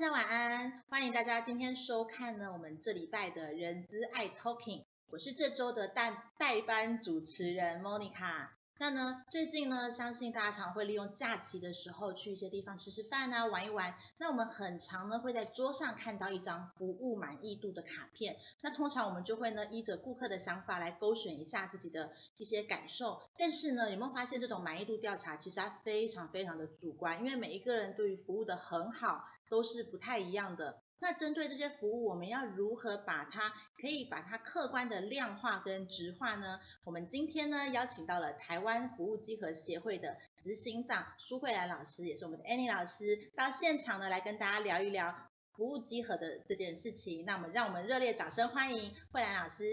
[0.00, 8.48] 大家晚安，欢迎大家今天收看呢我们这礼拜的人资爱 Talking，我是这周的代代班主持人 Monica。
[8.78, 13.94] 那呢，最近呢，相信大家常会利用假期的时候去一些地方吃吃饭啊，玩一玩。
[14.16, 18.38] 那我们很常呢会在桌上看到一张服务满意度的卡片。
[18.62, 23.20] 那通常我们就会呢依着顾客的想法来勾选一下自己的一些感受。
[23.36, 30.80] 但是呢，有没有发现这种满意度调查其实它非常非常的主观，因为每一个人对于服务的很好都是不太一样的。
[31.02, 36.60] 那针对这些服务，我们要如何把它可以把它客观的量化跟直化呢？
[36.84, 47.24] 我们今天呢邀请到了台湾服务稽核协会的执行长苏慧兰老师，也是我们的 Annie 老师，到现场呢来跟大家聊一聊服务稽核的这件事情。
[47.24, 49.64] 那我们让我们热烈掌声欢迎慧兰老师。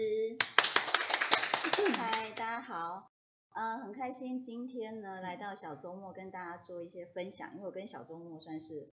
[1.98, 3.10] 嗨，大家好，
[3.54, 8.88] 呃，很开心今天呢来到小周末跟大家做一些分享，因为我跟小周末算是。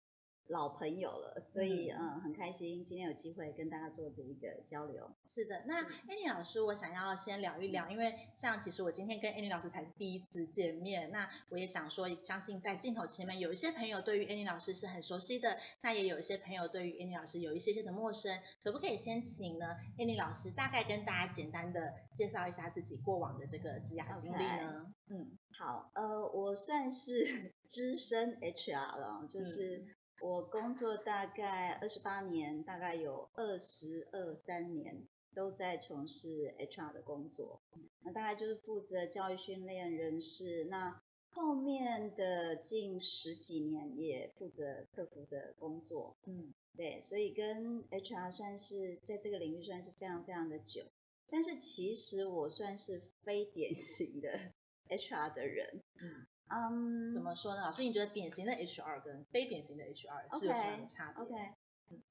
[0.47, 5.09] 老朋友了，所以嗯，嗯很开心今天有机会跟大家做这一个交流。
[5.25, 24.93] 是的，那 Annie 老师，我想要先聊一聊，因为像其实我今天跟 Annie 老师才是第一次见面，那我也想说，相信在镜头前面有一些朋友对于 Annie 老师是很熟悉的，那也有一些朋友对于 Annie 老师有一些些的陌生，可不可以先请呢 Annie 老师大概跟大家简单的介绍一下自己过往的这个职涯经历呢？Okay.
[25.09, 29.77] 嗯，好，呃，我算是 资深 HR 了，就是。
[29.77, 29.87] 嗯
[30.23, 35.05] 我工作大概二十八年，大概有二十二三年
[35.35, 37.61] 都在从事 HR 的工作。
[38.03, 46.15] 那大概就是负责教育训练人事，那后面的近十几年也负责客服的工作。
[46.25, 50.85] 嗯，对，所以跟 HR 算是在这个领域算是非常非常的久。
[51.29, 54.39] 但是其实我算是非典型的
[54.87, 55.83] HR 的人。
[56.01, 56.25] 嗯。
[56.53, 57.61] 嗯，um, 怎么说呢？
[57.61, 61.33] 老师，你觉得典型的 HR 跟非典型的 HR 是有什么差别？OK，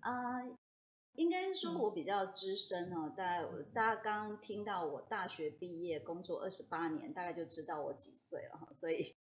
[0.01, 0.51] 啊，okay.
[0.51, 0.57] uh,
[1.15, 3.13] 应该是说我比较资深哦。
[3.17, 8.73] 大概大家刚刚听到我大学毕业，工作二十八年，大概就知道我几岁了哈。
[8.73, 9.15] 所以，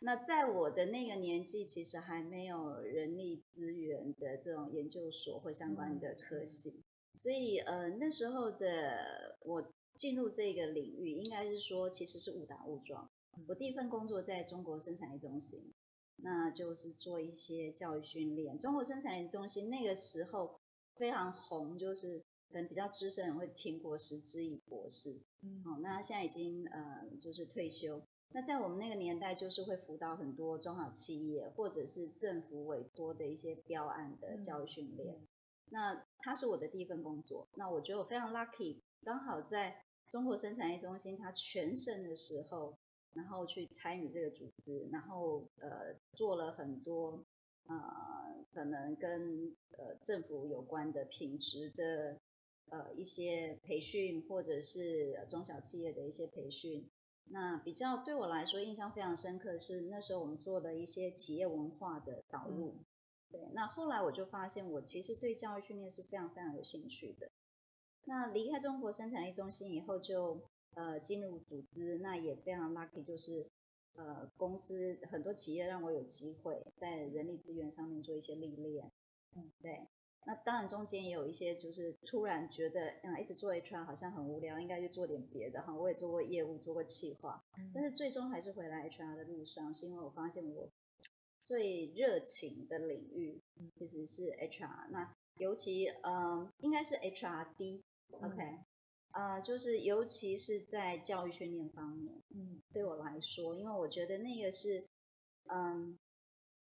[0.00, 6.84] 那在我的那个年纪，其实还没有人力资源的这种研究所或相关的科系，
[7.14, 13.10] 嗯、所以呃那时候的我进入这个领域，应该是说其实是误打误撞。
[13.46, 15.72] 我第一份工作在中国生产力中心，
[16.16, 18.58] 那就是做一些教育训练。
[18.58, 20.60] 中国生产力中心那个时候
[20.96, 22.18] 非常红，就是
[22.48, 25.10] 可能比较资深人会听过石之以博士，
[25.42, 28.02] 嗯，好，那现在已经呃就是退休。
[28.30, 35.14] 那在我们那个年代，就是会辅导很多中小企业或者是政府委托的一些标案的教育训练。
[35.14, 35.28] 嗯、
[35.70, 42.76] 那他是我的第一份工作，那我觉得我非常 lucky，刚好在中国生产力中心它全盛的时候。
[43.18, 47.24] 然后去参与这个组织，然后呃做了很多
[47.66, 47.74] 呃
[48.54, 52.16] 可能跟呃政府有关的品质的
[52.70, 56.88] 呃一些培训，或者是中小企业的一些培训。
[57.24, 62.76] 那比较对我来说印象非常深刻是那时候我们做的一些企业文化的导入。
[62.78, 62.84] 嗯、
[63.32, 67.28] 对，那后来我就发现我其实对教育训练是非常非常有兴趣的。
[68.04, 70.40] 那离开中国生产力中心以后就。
[70.74, 73.50] 呃，进入组织，那也非常 lucky，就是
[73.94, 78.90] 呃，公司很多企业让我有机会在人力资源上面做一些历练。
[79.34, 79.88] 嗯，对。
[80.26, 85.74] 那当然中间也有一些，就是突然觉得，嗯，一直做 HR 好像很无聊，应该去做点别的哈。
[85.74, 90.68] 我也做过业务，做过企划，嗯、但是最终还是回来 HR 的路上，是因为我发现我
[91.42, 93.40] 最热情的领域
[93.78, 94.90] 其实是 HR。
[94.90, 97.82] 那尤其，嗯、呃，应该是 HRD，OK。
[98.20, 98.58] Okay?
[99.18, 104.86] 呃，就是尤其是在教育训练方面，嗯，对我来说，因为我觉得那个是，
[105.48, 105.98] 嗯，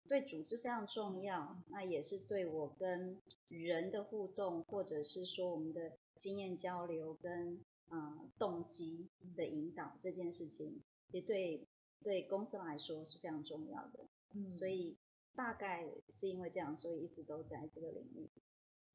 [0.07, 3.19] 对组织非常重要，那也是对我跟
[3.49, 10.83] 人的互动，或者是说我们的经验交流跟呃动机的引导这件事情，
[11.13, 11.67] 也对
[12.03, 14.01] 对公司来说是非常重要的，
[14.35, 14.99] 嗯，所以
[15.35, 18.29] 大概是因为这样，所以一直都在这个领域。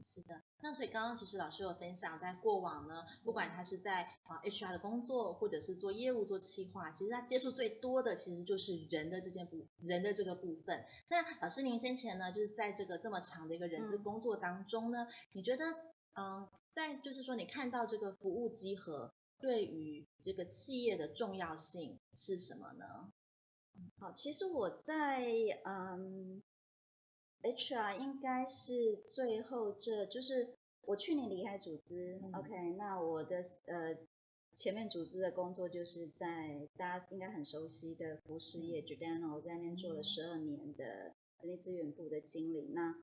[0.01, 10.86] 是的，那所以刚刚其实老师有分享，在过往呢，不管他是在啊 HR 的工作，或者是做业务、做企划，其实他接触最多的其实就是人的这件部人的这个部分。
[11.10, 15.65] 那老师您先前呢，就是在这个这么长的一个人资工作当中呢，嗯、你觉得
[16.13, 23.12] 嗯，在就是说你看到这个服务集合对于这个企业的重要性是什么呢？
[24.00, 25.25] 好，其实我在
[25.65, 26.41] 嗯。
[27.41, 33.96] HR 应该是最后这，就是我去年离开组织、嗯、，OK，那我的呃
[34.53, 40.84] 前面组织的工作就是在大家应该很熟悉的服饰业 Giordano，我在那边做了十二年的
[41.41, 42.67] 人力资源部的经理。
[42.74, 42.96] 那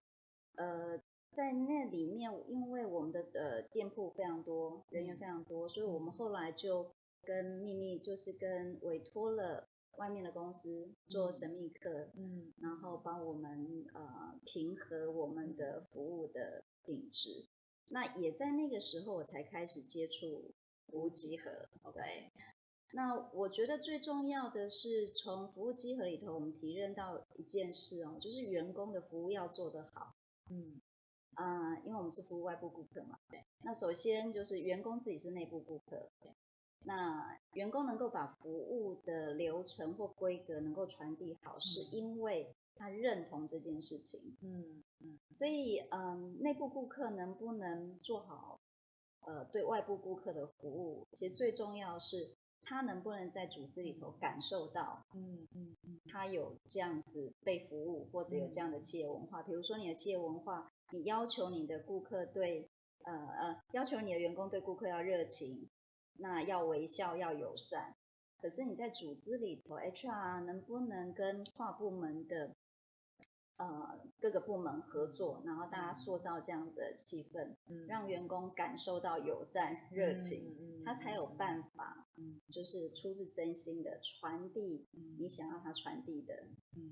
[0.57, 0.99] 呃，
[1.33, 6.91] 在那里面，因为我们的呃店铺非常多，人员非常多，所以我们后来就
[7.23, 17.47] 跟秘密就是跟委托了外面的公司做神秘客，嗯，然后帮我们呃平和我们的服务的品质。
[17.89, 20.51] 那也在那个时候，我才开始接触
[20.89, 22.33] 服务稽核，对。
[22.91, 30.15] 那我觉得最重要的是，从服务集合里头，我们提认到一件事哦，就是员工的服务要做得好。
[30.51, 30.81] 嗯，
[31.35, 33.19] 啊、呃，因为我们是服务外部顾客嘛。
[33.29, 33.45] 对。
[33.63, 36.11] 那首先就是员工自己是内部顾客。
[36.21, 36.33] 对。
[36.85, 44.37] 那员工能够把服务的流程或规格能够传递好，嗯、是因为他认同这件事情。
[44.43, 45.19] 嗯嗯。
[45.31, 48.61] 所以，嗯、内部顾客能不能做好，
[49.21, 52.37] 呃，对外部顾客的服务，其实最重要是。
[52.69, 59.41] 他能不能在组织里头感受到，嗯嗯嗯，他有这样子被服务，或者有这样的企业文化。
[59.45, 62.69] 比如说你的企业文化，你要求你的顾客对，
[63.05, 65.69] 呃呃，要求你的员工对顾客要热情，
[66.19, 67.95] 那要微笑，要友善。
[68.39, 72.57] 可是你在组织里头，HR 能不能跟跨部门的？
[73.59, 84.87] 呃，各个部门合作，然后大家塑造这样子的气氛，嗯、让员工感受到友善、热情，嗯、他才有办法，嗯、就是出自真心的传递
[85.19, 86.49] 你想要他传递的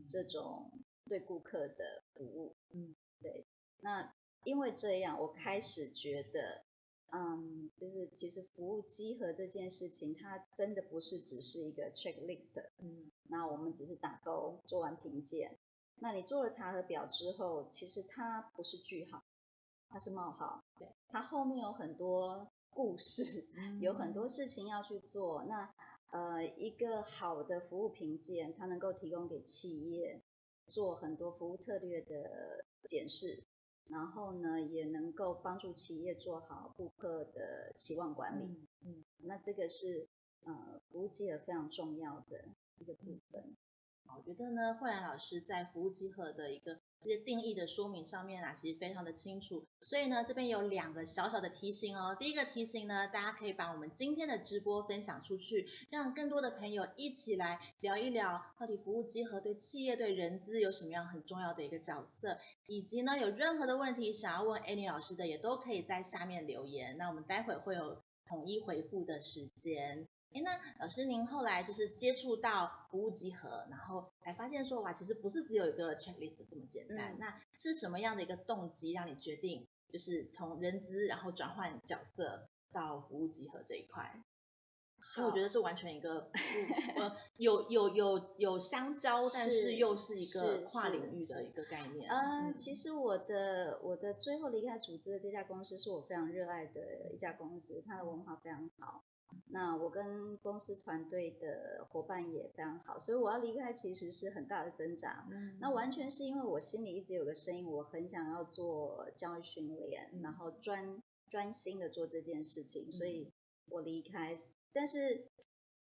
[0.09, 0.71] 这种
[1.06, 2.56] 对顾客的服务。
[2.71, 3.47] 嗯，对。
[3.80, 6.64] 那因为这样，我开始觉得，
[7.12, 12.59] 嗯，就是其实服务集合这件事情，它真的不是只是一个 checklist。
[12.78, 15.59] 嗯，那我们只是打勾，做完评鉴。
[15.96, 19.22] 那你做了查核表之后，其实它不是句号，
[19.88, 20.62] 它是冒号。
[20.78, 23.22] 对，它后面有很多故事，
[23.80, 25.44] 有很多事情要去做。
[25.44, 25.72] 那
[26.10, 30.22] 呃，一个好的服务评鉴，它能够提供给企业
[30.68, 33.44] 做很多服务策略的检视，
[33.86, 38.44] 然后呢，也能够帮助企业做好顾客的期望管理。
[38.44, 40.06] 嗯，嗯，那这个是
[40.44, 42.44] 呃服务稽核非常重要的
[42.78, 43.56] 一个部分。
[44.16, 49.66] 我觉得呢，慧兰老师在服务集合的一个这些定义的说明上面啊，其实非常的清楚。
[49.82, 52.16] 所以呢，这边有两个小小的提醒哦。
[52.18, 66.96] 第一个提醒呢，大家可以把我们今天的直播分享出去，让更多的朋友一起来聊一聊，到底服务集合对企业对人资有什么样很重要的一个角色，以及呢，有任何的问题想要问 Annie 老师的，也都可以在下面留言。
[66.96, 70.06] 那我们待会会有统一回复的时间。
[70.34, 77.12] 哎，那老师您后来就是接触到服务集合，然后才发现说，哇，其实不是只有一个 checklist 这么简单。
[77.12, 84.20] 嗯、那是什么样的一个动机让你决定，就是从人资然后转换角色到服务集合这一块？
[85.14, 86.30] 所以我觉得是完全一个，
[86.96, 92.10] 呃，有有有有相交，但是又是一个跨领域的一个概念。
[92.10, 99.04] 嗯，嗯，其实我的我的最后离开组织的这家公司是我非常热爱的一家公司，它的文化非常好。
[99.48, 105.26] 那我跟公司团队的伙伴也非常好，所以我要离开其实是很大的挣扎。
[105.30, 113.32] 嗯，那完全是因为我心里一直有个声音，我很想要做教育训练，嗯、然后专专心的做这件事情，所以
[113.68, 114.34] 我离开。
[114.72, 115.28] 但是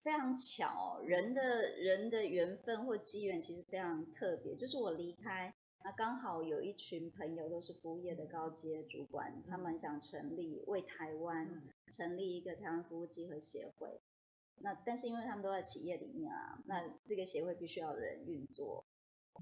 [0.03, 5.53] 非常巧，人的人的缘分或机缘其实非常特别，就是我离开。
[5.87, 14.01] 那刚好有一群朋友都是服务业的高阶主管，嗯、他们想成立为台湾成立一个台湾服务集合协会。
[14.57, 18.83] 那但是因为他们都在企业里面啊，那这个协会必须要有人运作，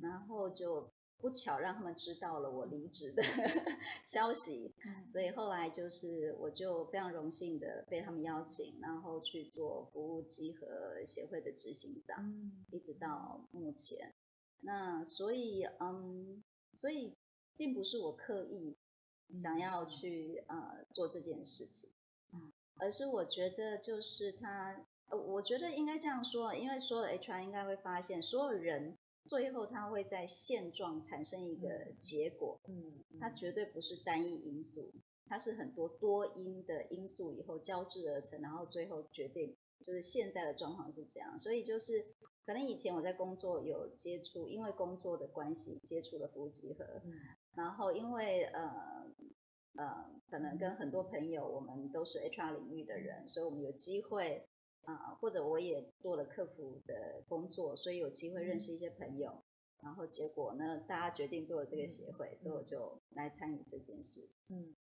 [0.03, 3.23] 然后就不巧让他们知道了我离职的
[4.05, 4.71] 消息，
[5.07, 14.13] 所以后来就是我就非常荣幸的被他们邀请，然后去做服务集合协会的执行长，嗯、一直到目前。
[14.62, 16.43] 那所以，嗯，
[16.74, 17.15] 所以
[17.57, 18.75] 并不是我刻意
[19.35, 21.89] 想要去呃做这件事情，
[22.33, 34.91] 嗯，而是我觉得就是他，呃，我觉得应该这样说，因为所有的 HR 应该会发现，所有人最后他会在现状产生一个结果，嗯，它绝对不是单一因素，
[35.27, 42.15] 它是很多多因的因素以后交织而成，然后最后决定就是现在的状况是这样，所以就是。
[42.46, 47.12] 可能以前我在工作有接触，因为工作的关系接触了服务集合，嗯、
[47.55, 48.62] 然后因为呃
[49.75, 54.48] 呃，可能跟很多朋友，我们都是 HR 领域的人，所以我们有机会
[54.84, 64.22] 啊、呃，或者我也做了客服的工作，所以有机会认识一些朋友，嗯、然后结果呢，大家决定做了这个协会，嗯、所以我就来参与这件事。
[64.51, 64.75] 嗯。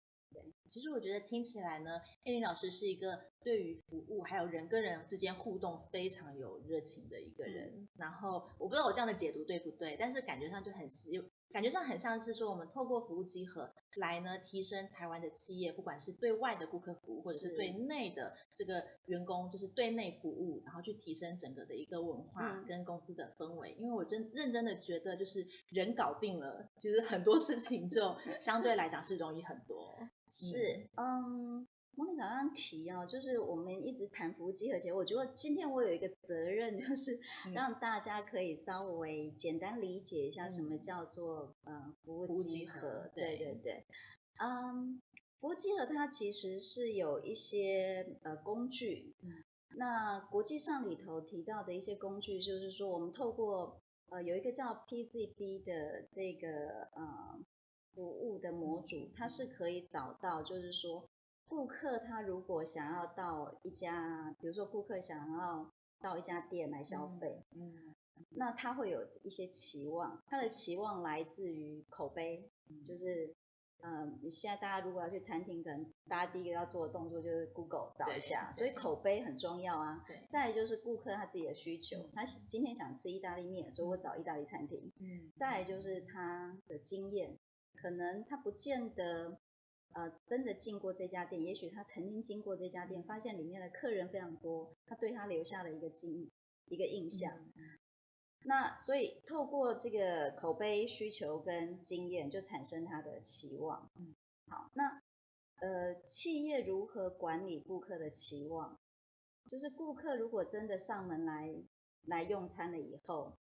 [0.68, 7.72] 其实我觉得听起来呢，Annie 老师是一个对于服务还有人跟人之间互动非常有热情的一个人。
[7.74, 23.76] 嗯、然后我不知道我这样的解读对不对，但是感觉上就很实用，感觉上很像是说，我们透过服务集合来呢，提升台湾的企业，不管是对外的顾客服务，或者是对内的这个员工，就是对内服务，然后去提升整个的一个文化跟公司的氛围。
[23.78, 29.98] 嗯、因为我真认真的觉得，就是人搞定了，其实很多事情就相对来讲是容易很多。
[30.32, 31.60] 是，嗯。
[31.60, 37.20] Um 莫妮卡刚刚提哦，就是我们一直谈服务稽核，其实我觉得今天我有一个责任，就是
[37.52, 43.10] 让大家可以稍微简单理解一下什么叫做呃服务集合。
[43.14, 43.60] 对对。
[43.62, 43.84] 对，
[44.40, 45.02] 嗯，
[45.38, 49.14] 服务集合它其实是有一些呃工具，
[49.76, 57.38] 那国际上里头提到的一些工具，就是说我们透过呃有一个叫 PZB 的这个呃
[57.94, 61.08] 服务的模组，它是可以找到，就是说。
[61.48, 65.70] 顾客他如果想要到一家，比如说顾客想要
[66.00, 73.36] 到一家店来消费，嗯，嗯，那他会有一些期望，他的期望来自于口碑，嗯、就是，
[73.82, 80.02] 嗯，你现在大家如果要去餐厅，可能大家第一个要做的动作就是 Google 找一下，所以口碑很重要啊。
[80.06, 80.26] 对。
[80.30, 84.90] 再来就是顾客他自己的需求，他今天想吃意大利面，所以我找意大利餐厅。
[85.00, 85.30] 嗯。
[85.36, 87.36] 再来就是他的经验，
[87.82, 89.40] 可能他不见得。
[89.94, 96.32] 呃，真的进过这家店，也许他曾经经过这家店，发现里面的客人非常多，他对他留下了一个记忆，
[96.64, 97.30] 一个印象。
[97.54, 97.78] 嗯、
[98.44, 103.90] 那所以透过这个口碑、需求跟经验，就产生他的期望。
[103.96, 104.14] 嗯、
[104.46, 105.02] 好，那
[105.60, 108.80] 呃，企业如何管理顾客的期望？
[109.46, 111.54] 就是顾客如果真的上门来
[112.06, 113.36] 来用餐了以后，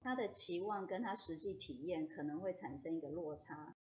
[0.00, 3.76] 他的期望跟他实际体验可能会产生一个落差。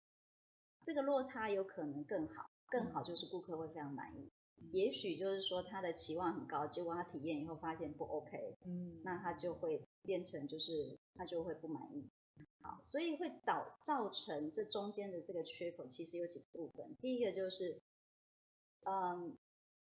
[0.88, 4.32] 这个落差有可能更好，更好就是顾客会非常满意。
[4.56, 12.08] 嗯、也许就是说他的期望很高，结果他体验以后发现不 OK，嗯，那他就会变成就是他就会不满意。
[12.62, 16.96] 好，所以会导造成这中间的这个缺口，其实有几个部分。
[17.02, 17.82] 第一个就是，
[18.86, 19.36] 嗯，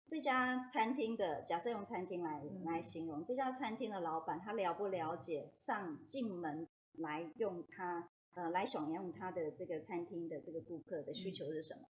[0.08, 8.10] 这家餐厅的假设用餐厅来、嗯、来形容，这家餐厅的老板他了不了解上进门来用他。
[8.36, 11.82] 呃，来享用他的这个餐厅的这个顾客的需求是什么？
[11.84, 11.88] 嗯、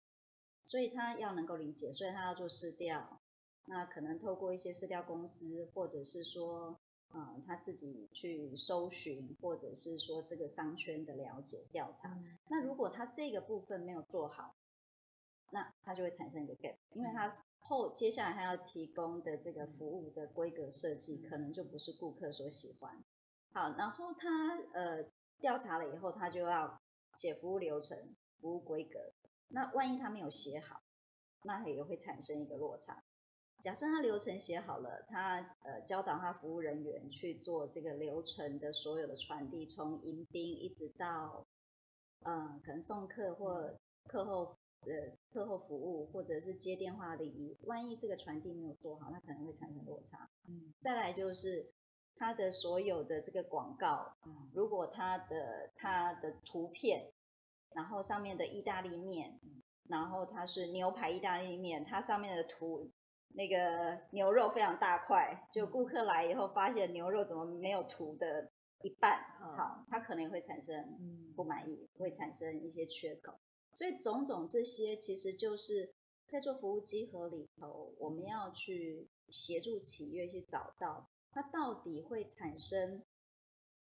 [0.66, 3.21] 所以他要能够理解，所以他要做市调，
[3.64, 6.78] 那可能透过一些市调公司，或者是说，
[7.09, 12.09] 呃，他自己去搜寻，或者是说这个商圈的了解调查。
[12.14, 14.54] 嗯、那如果他这个部分没有做好，
[15.50, 17.28] 那他就会产生一个 gap，因为他
[17.59, 23.02] 后接下来他要提供的这个服务的规格设计，可能就不是顾客所喜欢。
[23.52, 25.04] 好，然后他呃。
[25.40, 26.81] 调查了以后，他就要
[27.14, 27.96] 写服务流程、
[28.40, 28.98] 服务规格。
[29.48, 30.83] 那万一他没有写好，
[31.44, 33.03] 那也会产生一个落差。
[33.61, 41.46] 假设他流程写好了，他呃教导他服务人员去做这个流程的所有的传递，从迎宾一直到
[42.20, 43.74] 呃可能送客或
[44.07, 47.57] 课后呃课后服务，或者是接电话礼仪。
[47.62, 50.29] 万一这个传递没有做好，那可能会产生落差。
[50.48, 51.72] 嗯，再来就是。
[52.16, 54.16] 它的所有的这个广告，
[54.53, 57.12] 如果它的它的图片，
[57.75, 59.38] 然后上面的意大利面，
[59.88, 62.90] 然后它是牛排意大利面，它上面的图
[63.35, 68.51] 那个牛肉非常大块，就顾客来以后发现牛肉怎么没有图的
[68.83, 69.23] 一半，
[69.57, 73.38] 好，他可能会产生不满意，会产生一些缺口，
[73.75, 75.94] 所以种种这些其实就是
[76.29, 81.09] 在做服务集合里头，我们要去协助企业去找到。
[81.31, 83.03] 它到底会产生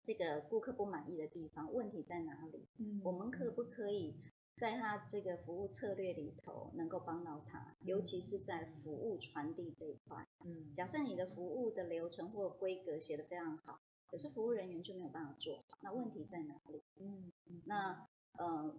[0.04, 1.72] 这个顾客不满意的地方？
[1.74, 2.67] 问题在哪里？
[2.78, 4.15] 嗯，我们可不可以
[4.58, 7.76] 在他这个服务策略里头能够帮到他？
[7.80, 10.28] 尤其是在服务传递这一块。
[10.46, 16.84] 嗯，假设你的服务的流程或规格写得非常好，可是服务人员就没有办法做好，那问题在哪里？
[17.00, 17.32] 嗯，
[17.65, 18.76] 那呃，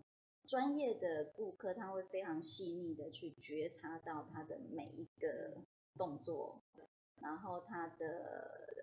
[0.47, 5.63] 专业的顾客他会非常细腻的去觉察到他的每一个
[5.97, 6.63] 动作。
[7.23, 8.07] 然后他的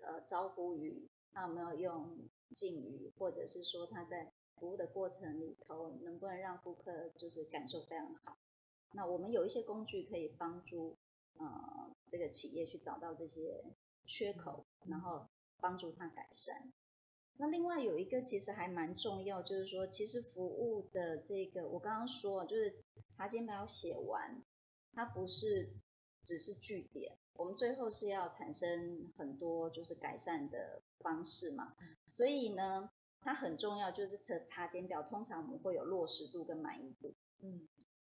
[0.02, 8.36] 呃招呼语，他有没有用敬语，或者是说他在服务的过程里头，能不能让顾客就是感受非常好？
[8.92, 10.96] 那我们有一些工具可以帮助
[11.38, 13.62] 呃这个企业去找到这些
[14.04, 15.28] 缺口，然后
[15.60, 16.54] 帮助他改善。
[17.36, 24.42] 那另外有一个其实还蛮重要，就是说其实服务的这个我刚刚说就是查检表写完，
[24.92, 25.70] 它不是
[26.24, 27.16] 只是据点。
[27.34, 31.74] 我们最后是要产生很多就是改善的方式嘛，
[32.10, 32.90] 所以呢，
[33.22, 37.14] 它很重要，就是查查检表，通常我们会有落实度跟满意度。
[37.42, 37.66] 嗯，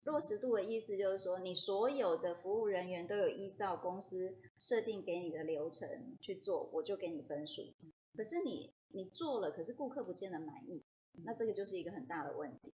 [0.03, 7.61] 落实度的意思就是说，你所有的服务人员都有依照公司设定给你的流程去做，我就给你分数。
[8.15, 10.83] 可是你你做了，可是顾客不见得满意，
[11.23, 12.70] 那这个就是一个很大的问题。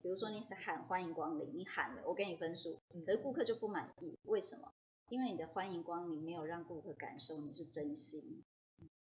[0.00, 4.72] 比如说你是喊欢迎光临，你喊了，我给你分数，可是顾客就不满意，为什么？
[5.08, 8.44] 因为你的欢迎光临没有让顾客感受你是真心。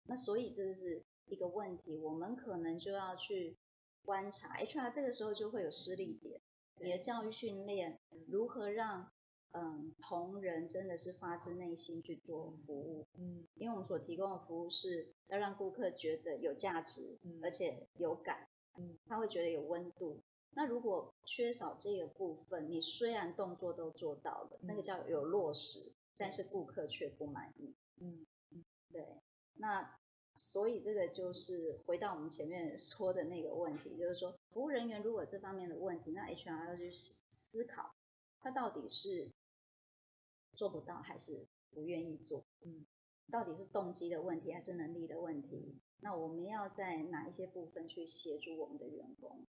[0.06, 3.56] 那所以这是一个问题，我们可能就要去
[4.04, 6.40] 观察，HR 这个时候就会有失力点，
[6.80, 9.10] 你的教育训练如何让
[9.54, 20.22] 嗯同仁真的是发自内心去做服务，嗯，因为我们所提供的服务是要让顾客觉得有价值，而且有感，嗯，他会觉得有温度。
[20.56, 27.74] 那如果缺少这个部分，你虽然动作都做到了，那个叫有落实，但是顾客却不满意。
[28.00, 29.08] 嗯嗯，对。
[29.56, 29.98] 那
[30.38, 37.96] 所以这个就是回到我们前面说的那个问题，就是说服务人员如果这方面的问题，那 HR 要去思考，
[38.40, 39.32] 他到底是
[40.56, 42.44] 做不到还是不愿意做？
[42.62, 42.86] 嗯，
[43.32, 45.80] 到底是动机的问题还是能力的问题？
[46.02, 49.46] 那我们要在哪一些部分去协助我们的员工？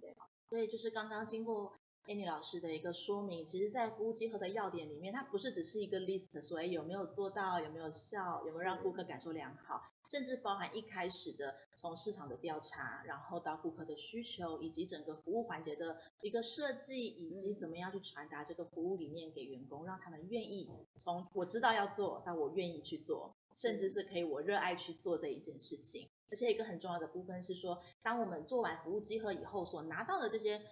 [0.00, 0.16] 对，
[0.48, 1.72] 所以就是刚刚经过
[2.06, 26.08] Annie 老师的一个说明，其实，在服务集合的要点里面，它不是只是一个 list，所以有没有做到，有没有效，有没有让顾客感受良好，甚至包含一开始的从市场的调查，然后到顾客的需求，以及整个服务环节的一个设计，以及怎么样去传达这个服务理念给员工，让他们愿意从我知道要做到我愿意去做，甚至是可以我热爱去做这一件事情。
[26.30, 30.62] 而且一个很重要的部分是说，当我们做完服务集合以后，所拿到的这些，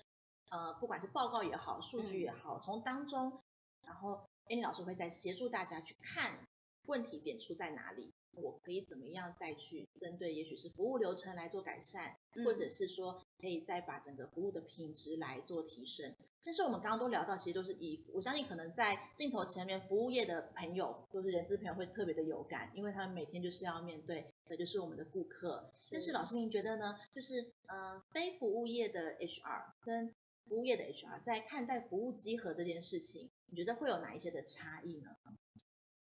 [0.50, 3.40] 呃，不管是报告也好，数据也好，从当中，
[3.82, 6.46] 然后 Annie 老师会再协助大家去看
[6.86, 8.12] 问题点出在哪里。
[8.40, 16.14] 我可以怎么样再去针对，也许是服务流程来做改善，或者是说可以再把整个服务的品质来做提升。
[16.44, 25.70] 但是我们刚刚都聊到，其实都是以，我相信可能在镜头前面服务业的朋友，就是人资朋友会特别的有感，因为他们每天就是要面对的就是我们的顾客。
[25.76, 25.94] 是。
[25.94, 26.96] 但是老师您觉得呢？
[27.14, 30.14] 就是呃，非服务业的 HR 跟
[30.48, 35.10] 服务业的 HR 在看待服务集合这件事情，你觉得会有哪一些的差异呢？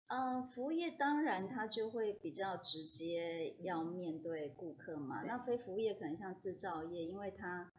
[0.08, 5.24] 呃，服务业当然它就会比较直接要面对顾客嘛。
[5.24, 7.72] 那非服务业可能像制造业，因为它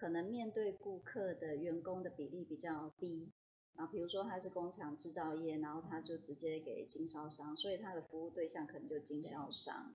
[0.00, 3.32] 可能面对顾客的员工的比例比较低
[3.76, 3.86] 啊。
[3.86, 9.94] 比如说他是工厂制造业，然后他就直接给经销商，所以他的服务对象可能就经销商。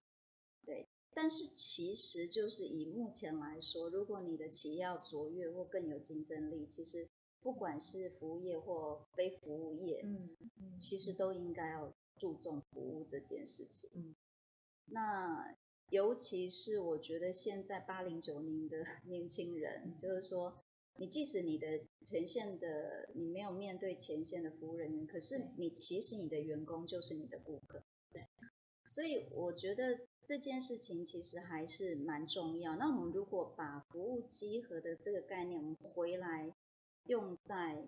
[0.66, 7.10] 对，但是其实就是以目前来说，如果你的企业要卓越或更有竞争力，其实。
[7.40, 13.90] 不管是服务业或非服务业，嗯，嗯，其实都应该要注重服务这件事情。
[13.94, 14.16] 嗯，
[14.88, 15.56] 那
[15.90, 20.66] 尤其是我觉得现在八零九零的年轻人，嗯，就是说，
[20.98, 27.84] 你即使你的前线的你没有面对前线的服务人员，可是你其实你的员工就是你的顾客。
[28.12, 28.28] 对，
[28.88, 32.76] 所以我觉得这件事情其实还是蛮重要。
[32.76, 36.54] 那我们如果把服务集合的这个概念，我们回来。
[37.10, 37.88] 用在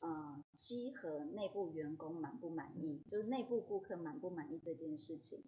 [0.00, 5.44] 呃集合内部员工满不满意，就是内部顾客满不满意这件事情，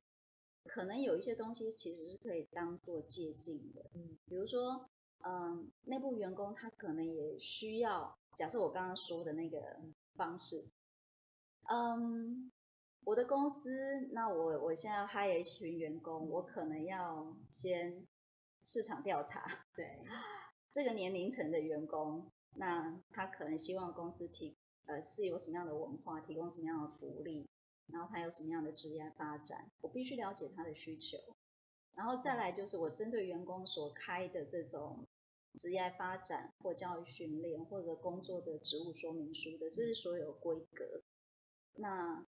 [0.63, 3.91] 可能有一些东西其实是可以当做借鉴的。
[3.95, 4.89] 嗯，比如说，
[5.25, 9.59] 嗯、内部员工他可能也需要，假设我刚刚说的那个
[10.15, 10.71] 方式，
[11.69, 12.51] 嗯，
[13.05, 18.07] 我的公司，那我我现在要 hire 一群员工，我可能要先
[18.65, 19.45] 市场调查，
[19.77, 20.03] 对，
[20.73, 22.31] 这个年龄层的员工。
[22.57, 24.57] 那他可能希望公司提
[24.87, 27.49] 呃是有什么样的文化，提供什么样的福利，
[27.87, 31.17] 然后他有什么样的职业发展，我必须了解他的需求，
[31.95, 35.07] 然后再来就是我针对员工所开的这种
[35.55, 41.03] 职业发展或教育训练或者工作的职务说明书的，这是所有规格，
[41.75, 42.27] 那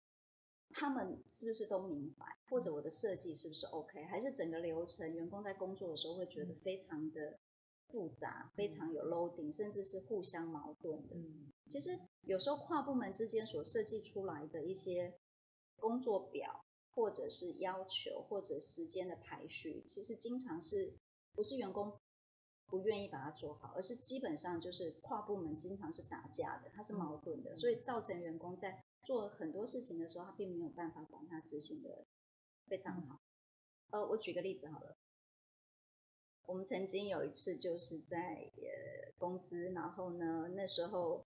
[0.71, 2.27] 他们是不是都明白？
[2.49, 4.05] 或者我的设计是不是 OK？
[4.05, 7.39] 还是整个流程员工在工作的时候会觉得非常的。
[7.89, 11.15] 复杂，非常有 loading，甚至是互相矛盾的。
[11.15, 15.15] 嗯，其实有时候跨部门之间所设计出来的一些
[15.77, 20.99] 工作表，或者是要求，或者时间的排序，其实经常是
[21.33, 22.01] 不是员工
[22.69, 32.05] 不愿意把它做好，而是基本上就是跨部门经常是打架的，它是矛盾的，所以造成员工在做很多事情的时候，他并没有办法把它执行的
[32.67, 33.21] 非常好。
[33.91, 34.97] 呃，我举个例子好了。
[36.47, 41.25] 我们曾经有一次就是在呃公司，然后呢，那时候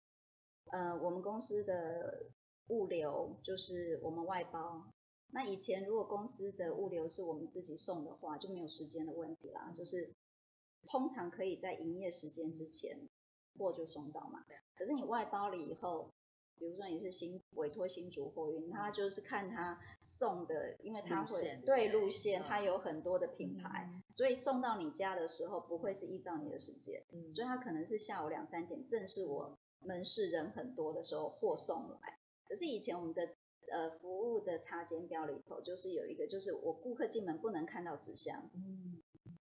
[0.70, 2.26] 呃我们公司的
[2.68, 4.92] 物流就是我们外包。
[5.32, 10.14] 那以前如果公司的物流是我们自己送的话，就没有时间的问题啦，就是
[10.86, 12.98] 通常可以在营业时间之前
[13.58, 14.44] 货就送到嘛。
[14.76, 16.10] 可是你外包了以后，
[16.58, 32.18] 比如说你是新委托新竹货运，他就是看他送的，因为他会对路线，他有很多的品牌，嗯、所以送到你家的时候不会是依照你的时间，嗯、所以他可能是下午两三点，正是我门市人很多的时候货送来。
[32.48, 33.22] 可是以前我们的
[33.70, 39.00] 呃服务的查检表里头，就是有一个，就是我顾客进门不能看到纸箱，嗯，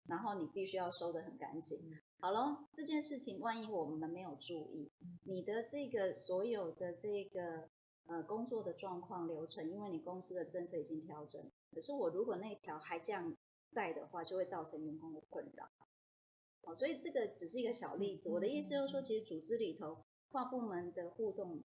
[0.07, 1.79] 然后你必须要收得很干净。
[2.19, 4.91] 好了，这件事情万一我们没有注意，
[5.25, 7.69] 你的这个所有的这个
[8.05, 13.35] 呃工作的状况流程，因为你公司的政策已经调整，可是我如果那条还这样
[13.71, 15.69] 在的话，就会造成员工的困扰。
[16.63, 18.29] 好，所以这个只是一个小例子。
[18.29, 21.61] 我的意思就是说，其实组织里头跨部门的互动，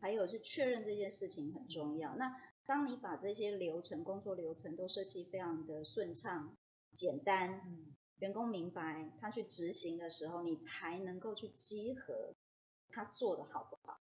[0.00, 2.16] 还有是确认这件事情很重要。
[2.16, 2.34] 那
[2.66, 6.56] 当你把这些流程、工作流程都设计非常的顺畅、
[6.96, 7.60] 简单。
[8.18, 12.32] 员工明白他去执行的时候，你才能够去集合
[12.88, 14.00] 他做的好不好。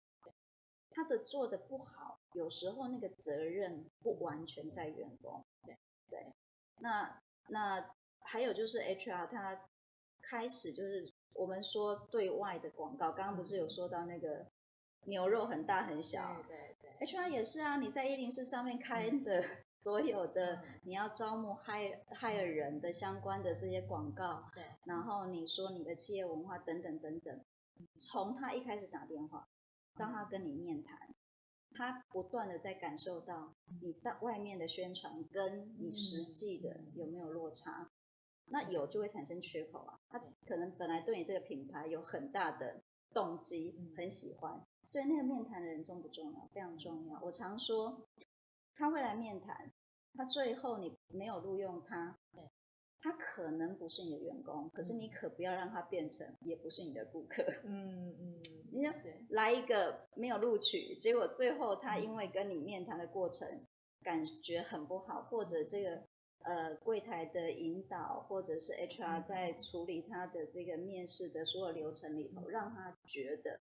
[0.92, 5.44] 他的做的不好，有时候那个责任不完全在员工。
[5.66, 5.76] 对
[6.12, 6.32] 对，
[6.78, 9.68] 那那还有就是 HR 他
[10.22, 14.46] 开始就是我们说对外的广告，刚刚不是有说到那个
[15.06, 19.44] 牛肉很大很小，对对对，HR 也是啊，你在一零四上面开的。
[19.84, 27.44] 嗯所有的你要招募 hire hire 人的相关的这些广告，对，然后你说你的企业文化等等等等，
[27.98, 29.46] 从他一开始打电话，
[29.98, 31.14] 到他跟你面谈，
[31.76, 37.92] 他不断的在感受到你在外面的宣传跟你实际的有没有落差，
[38.46, 40.18] 那有就会产生缺口啊，他
[40.48, 42.82] 可能本来对你这个品牌有很大的
[43.14, 46.48] 动机，很喜欢，所以那个面谈的人重不重要？
[46.54, 47.20] 非常重要。
[47.22, 48.08] 我常说。
[48.76, 49.72] 他会来面谈，
[50.16, 52.18] 他最后你没有录用他，
[53.02, 57.44] 他可能不是你的员工，可是你可不要让他变成也不是你的顾客。
[57.66, 58.94] 嗯嗯，你要
[59.30, 63.66] 来一个没有录取，结果最后他因为跟你面谈的过程
[64.02, 66.04] 感觉很不好，或者这个
[66.40, 73.60] 呃柜台的引导，或者是 HR 在处理他的这个面试的所有流程里头，让他觉得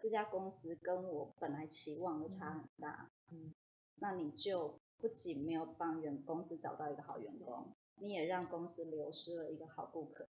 [0.00, 3.10] 这家公司跟我本来期望的差很大。
[3.30, 3.54] 嗯。
[4.00, 10.26] 那你就不仅没有帮员公司找到一个好员工，你也让公司流失了一个好顾客。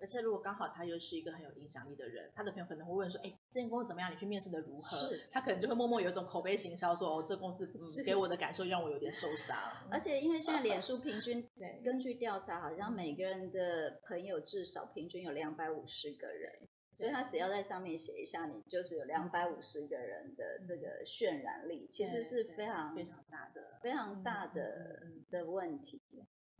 [0.00, 4.12] 而且如果刚好他又是一个很有影响力的人，他的朋友可能会问说，哎，这间公司怎么样？
[4.12, 4.80] 你去面试的如何？
[4.80, 9.56] 是，他可能就会默默有一种口碑行销，说哦，这公司、嗯、给我的感受让我有点受伤。
[9.92, 16.68] 而且因为现在脸书平均， 对，根据调查，好像每个人的朋友至少平均有两百五十个人。
[16.94, 26.00] 所以他只要在上面写一下，你就是有两百五十个人的这个渲染力，其实是非常非常大的，非常大的的问题。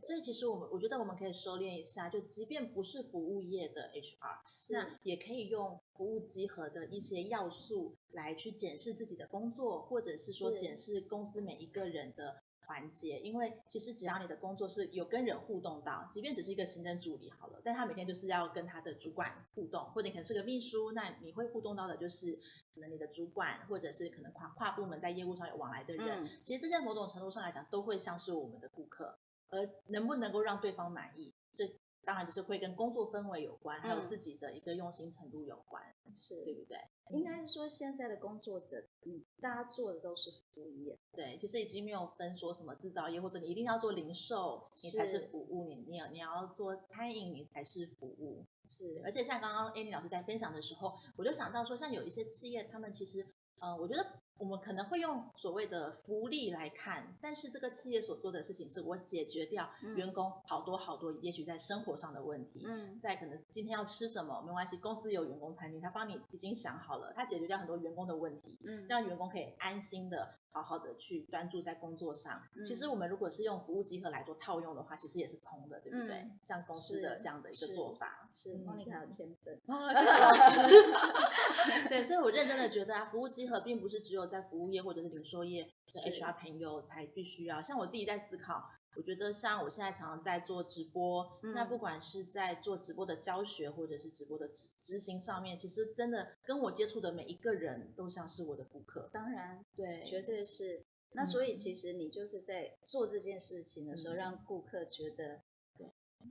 [0.01, 12.42] 所以其实我们我觉得我们可以收敛一下，就即便不是服务业的 HR，那也可以用服务集合的一些要素来去检视自己的工作，或者是说检视公司每一个人的。
[12.65, 22.39] 环节，因为其实只要你的工作是有跟人互动到，即便只是一个行政助理好了，但他每天就是要跟他的主管互动，或者可能是个秘书，那你会互动到的就是
[22.73, 29.17] 可能你的主管，或者是可能跨跨部门在业务上有往来的人，嗯、其实这些某种程度上来讲都会像是我们的顾客，
[29.49, 31.71] 而能不能够让对方满意，这。
[32.05, 36.77] 当然就是会跟工作氛围有关，还有自己的一个用心程度有关，嗯、是对不对？
[37.11, 49.01] 应该是说现在的工作者，嗯，大家做的都是服务业，对，其实已经没有分说什么制造业或者你一定要做零售，你才是服务，你你要你要做餐饮，你才是服务，是。
[49.03, 53.27] 而且像刚刚 Annie 老师在分享的时候，我就想到说，像有一些企业，他们其实，
[53.59, 54.22] 呃，我觉得。
[54.37, 62.63] 我们可能会用所谓的福利来看，但是这个企业所做的事情是我解决掉员工好多好多，也许在生活上的问题。
[62.65, 70.35] 嗯，在可能今天要吃什么没关系，公司有员工餐厅，他帮你已经想好了，他解决掉很多员工的问题，嗯，让员工可以安心的。
[70.53, 72.43] 好好的去专注在工作上。
[72.55, 76.15] 嗯、其实我们如果是用服务集合来做套用的话，其实也是通的，对不对？
[76.15, 78.29] 嗯、像公司的这样的一个做法。
[78.31, 79.59] 是，莫妮卡有天分。
[79.67, 81.89] 哦，谢谢老师。
[81.89, 87.61] 对，所以我认真的觉得啊，服务集合并不是只有在服务业或者是零售业的 HR 朋友才必须要。
[87.61, 88.69] 像我自己在思考。
[88.95, 99.09] 我觉得像我现在常常在做直播，嗯、那不管是在做直播的教学，或者是直播的执执行上面，其实真的跟我接触的每一个人都像是我的顾客。
[99.11, 100.83] 当然，对，绝对是。
[101.15, 105.41] 那所以其实你就是在做这件事情的时候，嗯、让顾客觉得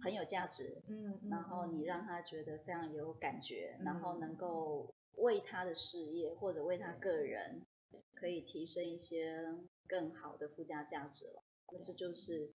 [0.02, 7.62] 很有价值，嗯，然后你让他觉得非常有感觉，嗯、然后能够为他的事业或者为他个人
[8.14, 9.54] 可以提升一些
[9.86, 11.42] 更好的附加价值了。
[11.70, 12.51] 那这就是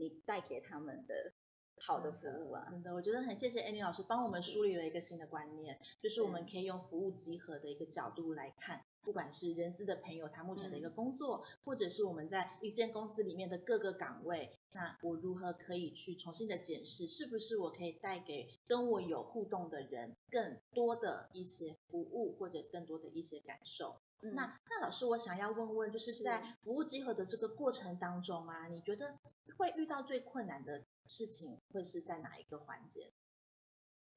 [0.00, 1.32] 你带给他们的
[1.76, 2.68] 好的服务啊！
[2.70, 24.00] 真的，我觉得很谢谢 Annie 老师帮我们梳理了一个新的观念，是就是我们可以用服务集合的一个角度来看不管是人资的朋友他目前的一个工作，嗯、或者是我们在一间公司里面的各个岗位，那我如何可以去重新的检视，是不是我可以带给跟我有互动的人更多的一些服务，或者更多的一些感受？
[24.22, 29.18] 嗯、那那老师，我想要问问，就是在服务集合的这个过程当中啊，你觉得
[29.56, 33.12] 会遇到最困难的事情会是在哪一个环节？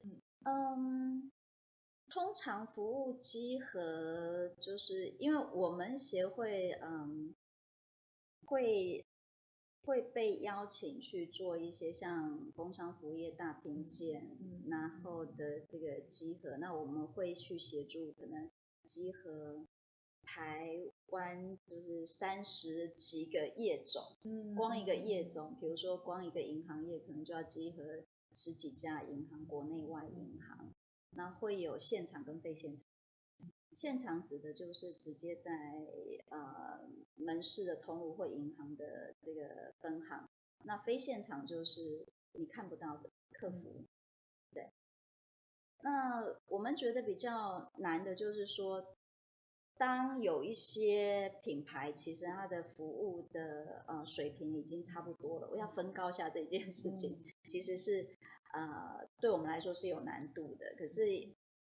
[0.04, 1.32] 嗯嗯。
[2.10, 7.34] 通常服务集合，就是因为我们协会，嗯，
[8.46, 9.04] 会
[9.84, 18.52] 会被邀请去做一些像工商服务业大评鉴，嗯，然后的这个集合，那我们会去协助可能
[18.86, 19.66] 稽核
[20.24, 30.74] 台湾就是三十几个业种，嗯，光一个业种，比如说光一个银行业，可能就要集合十几家银行，国内外银行。
[31.16, 32.88] 那会有现场跟非现场，
[33.72, 35.52] 现场指的就是直接在
[36.30, 36.80] 呃
[37.16, 40.28] 门市的通路或银行的这个分行，
[40.64, 43.84] 那非现场就是你看不到的客服，
[44.52, 44.72] 对。
[45.84, 48.96] 那我们觉得比较难的就是说，
[49.78, 58.08] 当有一些品牌其实它的服务的呃水平已经差不多了，我要分高下这件事情， 其实是。
[58.56, 61.02] 呃，对我们来说是有难度的，可是，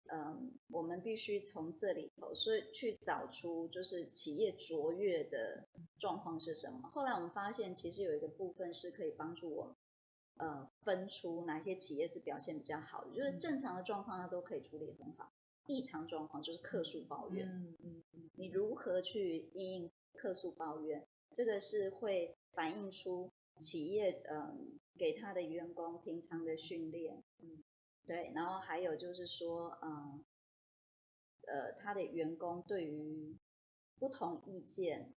[0.08, 0.38] 嗯、呃，
[0.72, 5.68] 我们必须从这里头，所以去找出就是企业卓越的
[6.00, 6.90] 状况是什么。
[6.90, 9.76] 后来我们发现，其实有一个部分是可以帮助我们，
[10.38, 15.32] 呃，分出哪些企业是表现比较好的，就是正常的状况它都可以处理很好，
[15.70, 17.48] 异常状况就是客诉抱怨。
[17.48, 21.08] 嗯嗯嗯，你如何去因应客诉抱怨？
[21.32, 24.58] 这个是会反映出企业，嗯、呃。
[25.00, 27.64] 给他的员工平常的训练，嗯，
[28.06, 30.26] 对，然后还有就是说，嗯，
[31.48, 33.38] 呃，他的员工对于
[33.98, 35.14] 不同意见，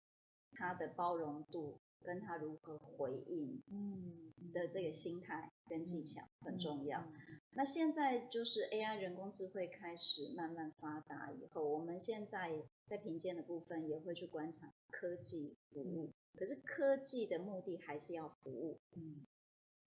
[0.52, 7.10] 他的包容度跟他如何回应，嗯，的这个心态跟技巧很重要。
[7.54, 19.26] 那现在就是 AI 人工智慧开始慢慢发达以后，我们现在在评鉴的部分也会去观察科技服务，可是科技的目的还是要服务，嗯。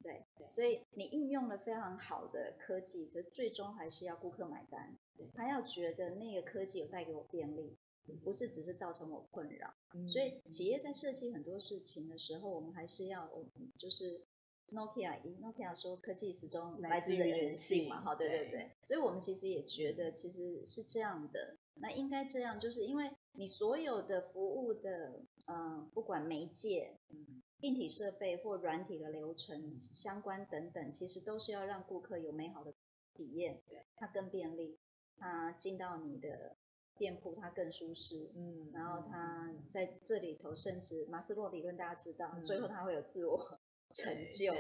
[0.04, 4.96] 对，所以你运用了非常好的科技，其实最终还是要顾客买单，
[5.34, 7.76] 他要觉得那个科技有带给我便利，
[8.24, 9.74] 不是只是造成我困扰。
[10.08, 13.30] 所以企业在设计很多事情的时候，我们还是要，
[13.78, 14.26] 就是
[14.72, 18.72] Nokia，以 Nokia 说科技始终来自人性嘛，哈，对对对。
[18.84, 27.42] 所以我们其实也觉得其实是这样的，那应该这样，就是因为你所有的服务的，嗯，不管媒介，嗯。
[27.62, 32.72] 硬体设备或软体的流程相关等等，其实都是要让顾客有美好的
[33.16, 33.64] 体验，
[33.96, 34.78] 它更便利，
[35.18, 36.58] 它进到你的
[36.98, 43.60] 店铺它更舒适，嗯，然后它在这里头甚至马斯洛理论大家知道，嗯、最后它会有自我
[43.94, 44.54] 成就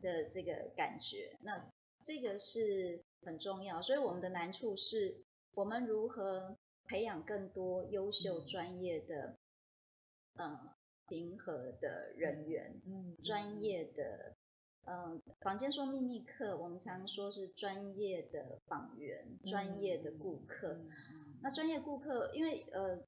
[0.00, 1.70] 的这个感觉，那
[2.02, 5.22] 这个是很重要，所以我们的难处是
[5.54, 9.36] 我们如何培养更多优秀专业的，
[10.36, 10.50] 嗯。
[10.56, 10.76] 呃
[11.08, 14.34] 平和的人员，嗯，专业的，
[14.86, 20.72] 嗯，坊间说秘密客，我们常说是专业的访员，专业的顾客。
[20.72, 22.98] 嗯、那专业顾客，因为呃，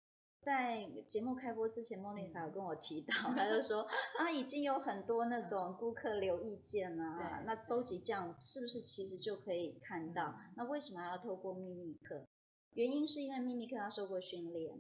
[0.43, 3.83] 在节目开播之前，莫妮卡有跟我提到，他就说
[4.17, 10.39] 啊，已经有很多那种顾客留意见啊，那收集这样是不是其实就可以看到？
[10.57, 12.29] 那为什么还要透过秘密客？
[12.75, 14.73] 原因是因为秘密客他受过训练。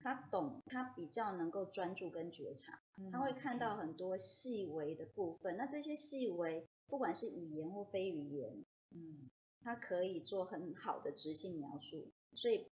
[0.00, 2.80] 他懂，他比较能够专注跟觉察，
[3.12, 5.56] 他会看到很多细微的部分。
[5.56, 9.30] 那这些细微，不管是语言或非语言，嗯，
[9.62, 12.10] 他可以做很好的直性描述。
[12.34, 12.66] 所以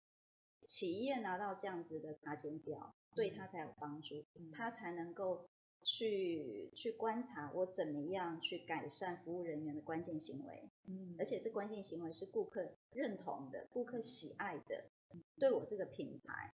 [0.64, 5.48] 企业拿到这样子的查检表，对他才有帮助，他才能够
[5.82, 10.70] 去去观察我怎么样去改善服务人员的关键行为。
[10.86, 14.90] 嗯，而且这关键行为是顾客认同的，顾客喜爱的，
[15.38, 16.52] 对我这个品牌。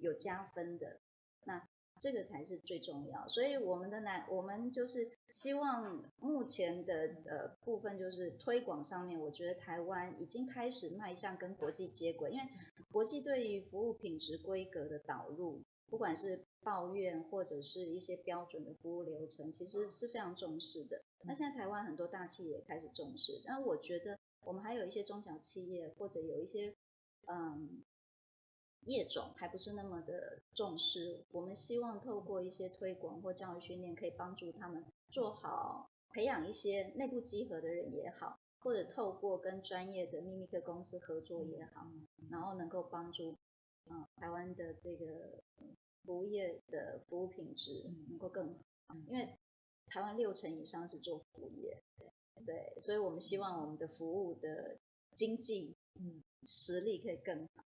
[0.00, 1.00] 有加分的，
[1.44, 1.66] 那
[2.00, 3.28] 这个才是最重要。
[3.28, 12.42] 所以我们的难，我们就是希望目前的呃部分就是推广上面，我觉得台湾已经开始迈向跟国际接轨，因为
[12.90, 21.02] 国际对于服务品质规格的导入，不管是抱怨或者是一些标准的服务流程，其实是非常重视的。
[21.24, 26.74] 那现在台湾很多大企业也开始重视，但我觉得我们还有一些中小企业或者有一些
[27.26, 27.84] 嗯。
[28.86, 41.90] 业种还不是那么的重视，我们希望透过一些推广或教育训练，可以帮助他们做好培养一些内部集合的人也好，或者透过跟专业的秘密客公司合作也好，
[42.30, 43.36] 然后能够帮助
[43.90, 45.42] 嗯，台湾的这个
[46.04, 48.54] 服务业的服务品质能够更
[48.86, 49.38] 好，嗯、因为
[49.86, 51.82] 台湾六成以上是做服务业，
[52.46, 54.78] 对，所以我们希望我们的服务的
[55.14, 57.64] 经济嗯实力可以更好。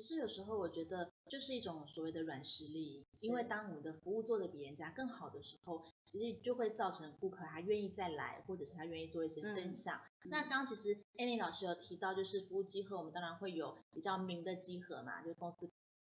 [0.00, 9.74] 其实有时候我觉得就是一种所谓的软实力，因为当我们的服务做的比人家更好的时候，其实就会造成顾客他愿意再来，或者是他愿意做一些分。
[9.74, 10.00] 享。
[10.24, 15.70] 嗯、那刚刚其实 Annie 老师有提到，就是服务集合，我们当然会有比较明的集合嘛，就是公司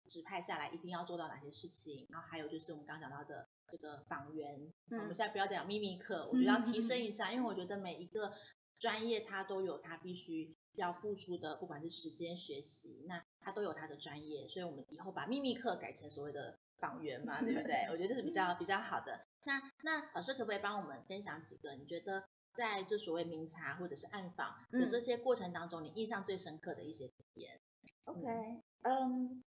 [0.06, 8.34] 指派下来一定要做到哪些事情，然后还有就是我们刚刚讲到的这个访员，嗯、我们现在不要讲秘密课，我觉得要提升一下，嗯、因为我觉得每一个
[8.78, 17.86] 专业它都有它必须要付出的，不管是时间学习，那他都有他的专业，所以我们以后把秘密课改成所谓的访员嘛，对不对？
[17.90, 19.26] 我觉得这是比较 比较好的。
[19.44, 21.74] 那那老师可不可以帮我们分享几个？
[21.74, 27.58] 你觉得在这所谓明察或者是暗访的这些过程当中，嗯、你印象最深刻的一些体验
[28.04, 29.42] ？OK，嗯，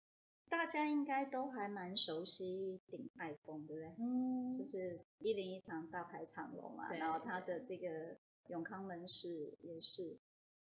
[0.49, 3.95] 大家应该都还蛮熟悉鼎泰丰，对不对？
[3.99, 8.17] 嗯，就是一零一堂大排长龙嘛，然后他的这个
[8.49, 9.29] 永康门市
[9.61, 10.19] 也是。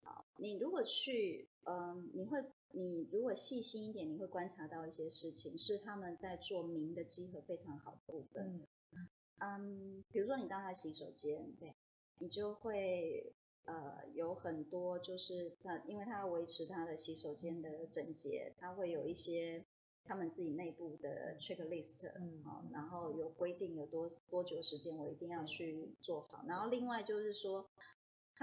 [0.03, 2.45] 好，你如果去，嗯，你会。
[2.75, 8.67] 你如果细心一点，你会观察到一些事情，是他们在做明的集合非常好的部分。
[8.93, 9.09] 嗯，
[9.41, 11.75] 嗯，比如说你到他洗手间，对，
[12.19, 13.35] 你就会
[13.67, 19.63] 呃有很多就是他，因为他要维持他的洗手间的整洁，他会有一些
[20.05, 27.69] 他们自己内部的 checklist，嗯，好，然后有规定有多多久时间我一定要去做好，然后另外就是说，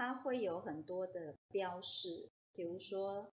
[0.00, 3.30] 他会有很多的标示，比如说。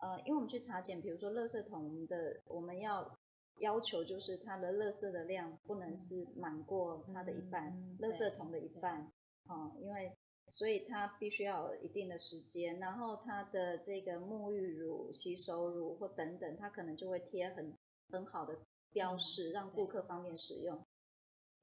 [0.00, 3.18] 呃，因为我们去查检，比如说垃圾桶的，我们要
[3.58, 9.10] 要求就是它的垃圾的量不能是满过它的一半，嗯、垃圾桶的一半，
[9.48, 10.12] 哦、嗯，因为
[10.50, 17.76] 所以它必须要有一定的时间，然后它的这个沐浴乳、洗手乳或等等，它可能就会贴很
[18.08, 18.56] 很好的
[18.92, 20.86] 标示，让顾客方便使用。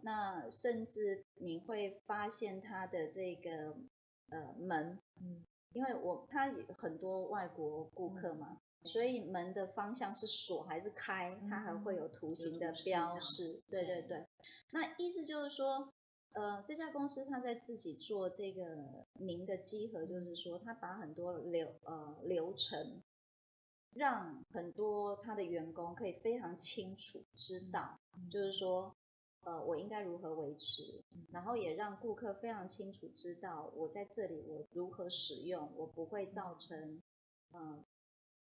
[0.02, 3.78] 那甚至你会发现它的这个
[4.30, 5.46] 呃门，嗯。
[5.74, 13.62] 因为我他有很多外国顾客嘛，嗯、所以门的方向是锁还是开，它还会有图形的标识。
[13.70, 14.26] 对对对，
[14.72, 15.92] 那意思就是说，
[16.32, 23.04] 呃，这家公司他在自己做这个明的集合，就是说他把很多流呃流程，
[23.94, 28.96] 让很多他的员工可以非常清楚知道，嗯、就是说。
[29.46, 31.04] 呃，我应该如何维持？
[31.32, 37.04] 然后也让顾客非常清楚知道我在这里我如何使用，我不会造成
[37.52, 37.86] 嗯、呃、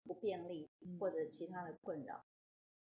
[0.08, 2.26] 不便利或者其他的困扰。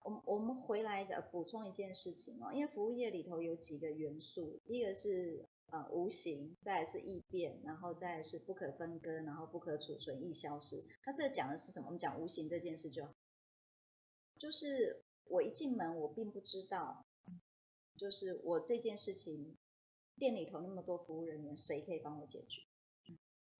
[0.01, 10.77] 我我们回来的补充一件事情哦，因为服务业里头有几个元素，一个是呃无形，再来是易变，然后再来是不可分割，然后不可储存易消失。
[11.05, 11.87] 那这讲的是什么？
[11.87, 13.11] 我们讲无形这件事就好，
[14.39, 17.05] 就是我一进门我并不知道。
[17.97, 19.55] 就是我这件事情，
[20.17, 22.61] 店里头那么多服务人员，谁可以帮我解决？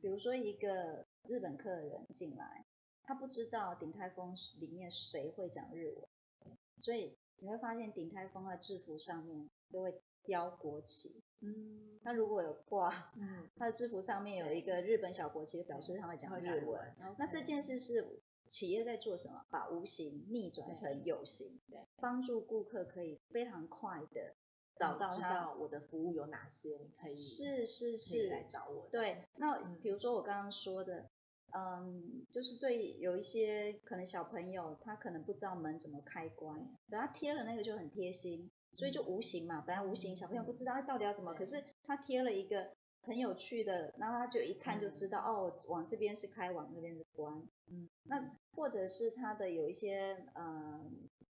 [0.02, 2.66] 比如说一个日本客人进来，
[3.04, 11.24] 他不知道鼎泰丰里面谁会讲日文，所以你会发现鼎泰丰的制服上面都会标国旗。
[11.42, 16.96] 嗯，他如果有挂，嗯， 他的制服上面有一个日本小国旗，表示他会讲日文。
[17.18, 18.22] 那这件事是。
[18.48, 19.46] 企业在做什么？
[19.50, 24.36] 把无形逆转成有形，对，帮助顾客可以非常快的
[24.78, 28.88] 找到他我的服务有哪些，你可以是是是来找我。
[28.92, 31.10] 对，那比如说我刚刚说的，
[31.54, 42.76] 嗯，就是对有一些可能小朋友他可能不知道门怎么开关，等他贴了那个就很贴心，所以就无形嘛，本来无形小朋友不知道他到底要怎么，可是他贴了一个。
[43.06, 47.48] 很有趣的，然后他就一看就知道，嗯、哦，往这边是开，往那边是关。
[47.68, 50.84] 嗯，那或者是它的有一些呃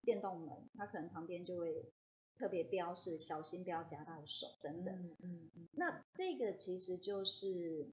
[0.03, 1.91] 电动门，它可能旁边就会
[2.37, 4.95] 特别标示，小心不要夹到手等等。
[4.95, 7.87] 嗯嗯，嗯那这个其实就是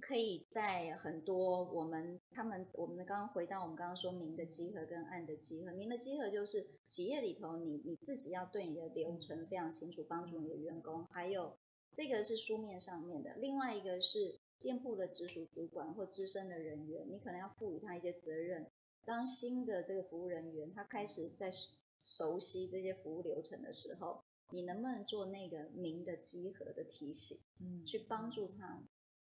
[0.00, 11.56] 可以在很多我们他们我们刚刚回到我们刚刚说明的集合跟暗的集合，明的集合就是企业里头你你自己要对你的流程非常清楚，帮助你的员工，还有。
[11.96, 18.70] 这个是书面上面的，另外一个是店铺的直属主管或资深的人员，你可能要赋予他一些责任。
[19.06, 21.50] 当新的这个服务人员他开始在
[21.98, 28.82] 熟悉这些服务流程的时候，你能不能做那个明的集合的提醒，嗯，去帮助他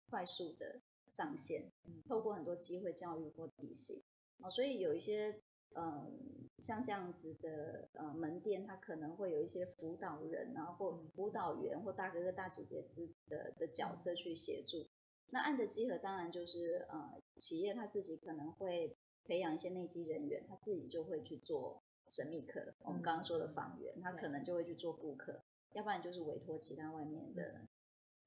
[0.09, 4.03] 快速的上线，嗯，透过很多机会教育或提醒，
[4.41, 5.39] 啊，所以有一些。
[5.75, 14.87] 嗯，像这样子的呃门店，它可能会有一些辅导人，然后或辅导员或大哥哥大姐姐之的的角色去协助。
[15.29, 18.95] 那按的集合当然就是呃企业他自己可能会
[19.25, 22.73] 培养一些内机人员，他自己就会去做神秘客。
[22.79, 25.43] 我们刚刚说的访员，他可能就会去做顾客，
[25.73, 27.67] 要不然就是委托其他外面的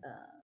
[0.02, 0.42] 呃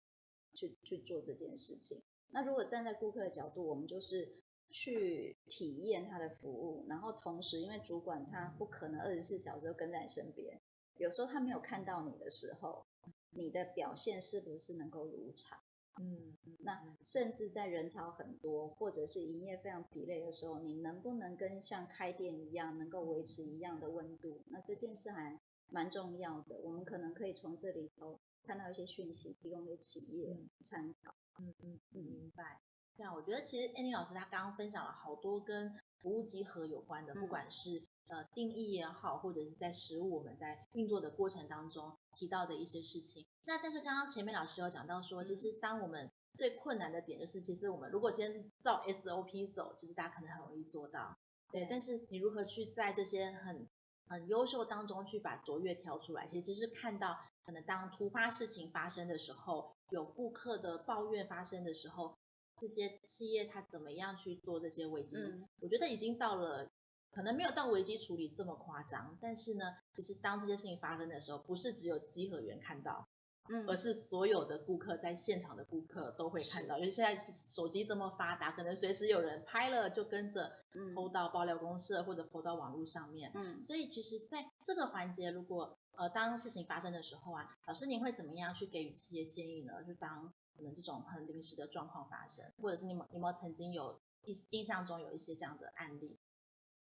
[0.54, 2.02] 去去做这件事情。
[2.32, 4.42] 那如果站在顾客的角度，我们就是
[4.72, 10.60] 去体验他的服务，然后同时因为主管他不可能二十四小时都跟在你身边，
[10.98, 12.86] 有时候他没有看到你的时候，
[13.30, 15.58] 你的表现是不是能够如常？
[15.98, 24.42] 嗯，那甚至在人潮很多，或者是营业非常疲累的时候，你能不能跟像开店一样，能够维持一样的温度？
[24.48, 25.40] 那这件事还
[25.70, 26.58] 蛮重要的。
[26.60, 31.16] 我们可能可以从这里头看到一些讯息，提供给企业参考。
[31.40, 32.60] 嗯嗯嗯，明白。
[32.98, 43.26] 这样，我觉得其实 Annie 老师她刚刚分享了好多跟服务集合有关的，不管是呃定义也好，或者是在实物我们在运作的过程当中提到的一些事情。
[43.44, 51.18] 那但是刚刚前面老师有讲到说，其实当我们最困难的点就是，其实我们如果今天是照 SOP 走，其实大家可能很容易做到，
[51.52, 51.68] 对。
[51.70, 53.68] 但是你如何去在这些很
[54.08, 62.18] 很优秀当中去把卓越挑出来，其实就是看到可能当突发事情发生的时候，有顾客的抱怨发生的时候，
[62.60, 65.18] 这些企业它怎么样去做这些危机？
[65.18, 66.70] 嗯，我觉得已经到了。
[67.12, 69.64] 可能没有到危机处理这么夸张，但是呢，
[69.96, 73.08] 其实当这些事情发生的时候，不是只有稽核员看到。
[73.48, 83.32] 嗯，而是所有的顾客在现场的顾客都会看到，因为现在手机这么发达，可能随时有人拍了就跟着 PO 到爆料公社或者 PO 到网络上面。
[83.34, 89.82] 嗯，所以其实在这个环节，如果呃当事情发生的时候啊，老师您会怎么样去给予企业建议呢？
[89.86, 96.18] 就当可能这种很临时的状况发生，或者是你们有没有曾经有印印象中有一些这样的案例？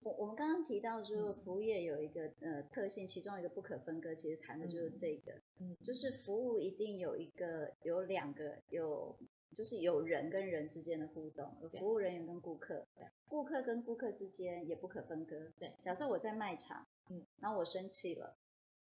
[0.01, 9.17] 我我们刚刚提到就是服务业有一个呃特性，其中一个不可分割，其实谈的就是这个，嗯，就是服务一定有一个有两个有
[9.55, 12.85] 就是有人跟人之间的互动，有服务人员跟顾客，
[13.29, 15.37] 顾客跟顾客之间也不可分割。
[15.57, 18.35] 对，假设我在卖场，嗯，然后我生气了，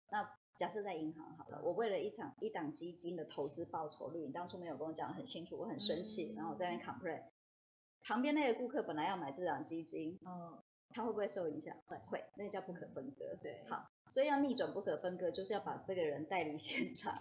[0.09, 0.27] 那
[0.57, 7.23] 假设在银行好了，我为了一场一档基金的投资报酬率，你当初没有跟我讲得很清楚，我很生气，然后我在那 complain，
[8.01, 10.61] 旁边那个顾客本来要买这档基金，嗯。
[10.95, 11.75] 他会不会受影响？
[11.87, 13.35] 会会，那个叫不可分割。
[13.41, 17.11] 对，好，所以要逆转不可分割，就是要把这个人带离 现场。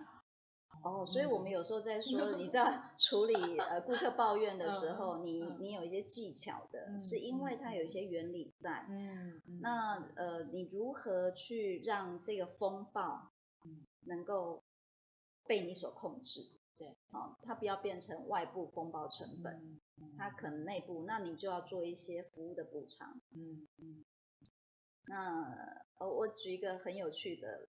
[0.83, 8.87] 哦，所以我们有时候在说，你 在处理呃顾客抱怨的时候，你你有一些技巧的，是因为它有一些原理在。
[8.89, 9.41] 嗯。
[9.61, 13.31] 那呃，你如何去让这个风暴
[14.07, 14.63] 能够
[15.47, 16.41] 被你所控制？
[16.77, 19.79] 对，哦，它不要变成外部风暴成本。
[20.19, 23.21] 它可能内部，那你就要做一些服务的补偿。
[23.31, 24.05] 嗯嗯。
[25.07, 25.45] 那
[25.99, 27.69] 呃，我举一个很有趣的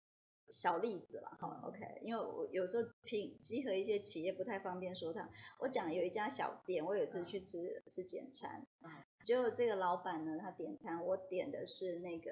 [0.49, 1.61] 小例子了哈。
[1.63, 5.29] OK，因为我有时候拼集合一些企业不太方便说他。
[5.59, 8.65] 我讲有一家小店，我有一次去吃、嗯、吃简餐，
[9.23, 12.31] 结果这个老板呢，他点餐，我点的是那个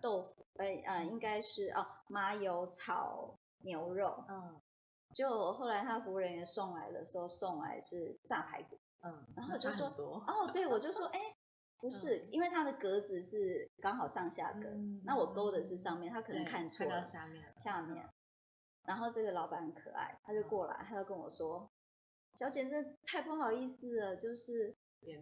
[0.00, 4.24] 豆腐，哎啊、呃，应该是哦麻油炒牛肉。
[4.28, 4.60] 嗯。
[5.12, 9.86] 结果后来他服务人员送来的时候，送来是炸排骨，嗯，然后我就说，
[10.26, 11.20] 哦，对，我就说， 哎，
[11.86, 18.08] 不是，嗯、因为它的格子是刚好上下格，嗯、那我勾的是上面，他可能看错了，看到下面，下面，
[18.84, 21.70] 然后这个老板很可爱，他就过来，他就跟我说，
[22.34, 24.76] 小姐，这太不好意思了，就是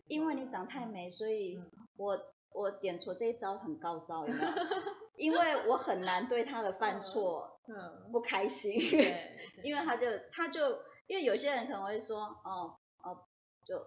[0.08, 1.58] 因为你长太美，所以
[1.96, 2.18] 我
[2.50, 4.48] 我点错这一招很高招，有没有？
[5.16, 8.72] 因为我很难对他的犯错，嗯，不开心。
[8.90, 9.30] 对。
[9.62, 13.24] 因为他就他就因为有些人可能会说哦哦
[13.64, 13.78] 就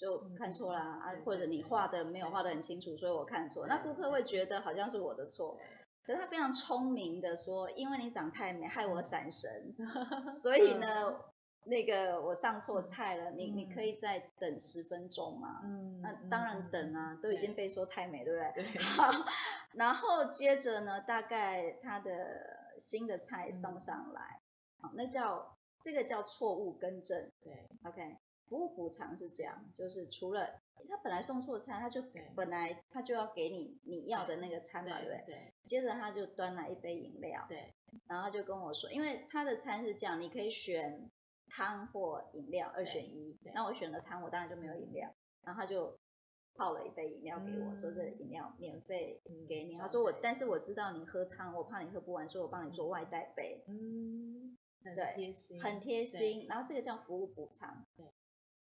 [0.00, 3.66] 就看错啦啊，或者你画的没有画的很清楚，所以我看错。
[3.66, 5.58] 那顾客会觉得好像是我的错，
[6.06, 9.50] 可是他非常聪明的说，因为你长太美，害我闪神，
[10.34, 11.20] 所以呢
[11.66, 15.60] 那个我上错菜了，你你可以再等十分钟嘛。
[15.64, 18.64] 嗯，那当然等啊，都已经被说太美，对不对？
[18.72, 18.82] 对。
[18.82, 19.12] 好，
[19.76, 22.10] 然后接着呢，大概他的
[22.78, 24.40] 新的菜送上来。
[24.80, 27.30] 好，那叫这个叫错误更正。
[27.42, 28.16] 对，OK，
[28.50, 32.02] 服务补偿是这样，就是除了他本来送错餐，他就
[32.34, 35.34] 本来他就要给你你要的那个餐嘛，对不对？
[35.34, 35.52] 对。
[35.64, 37.72] 接着他就端来一杯饮料，对。
[38.08, 41.08] 然后他就跟我说，因为他的餐是这样，你可以选
[41.48, 43.38] 汤或饮料，二选一。
[43.54, 45.14] 那我选了汤，我当然就没有饮料。
[45.44, 45.96] 然后他就
[46.54, 49.74] 泡了一杯饮料给我，说这饮料免费给你。
[49.74, 53.62] 他说我，但是我知道你喝汤，我怕你喝不完，所以我帮你做外带杯。
[53.68, 54.56] 嗯。
[54.82, 58.06] 对，很贴心，很贴心，然后这个叫服务补偿，对，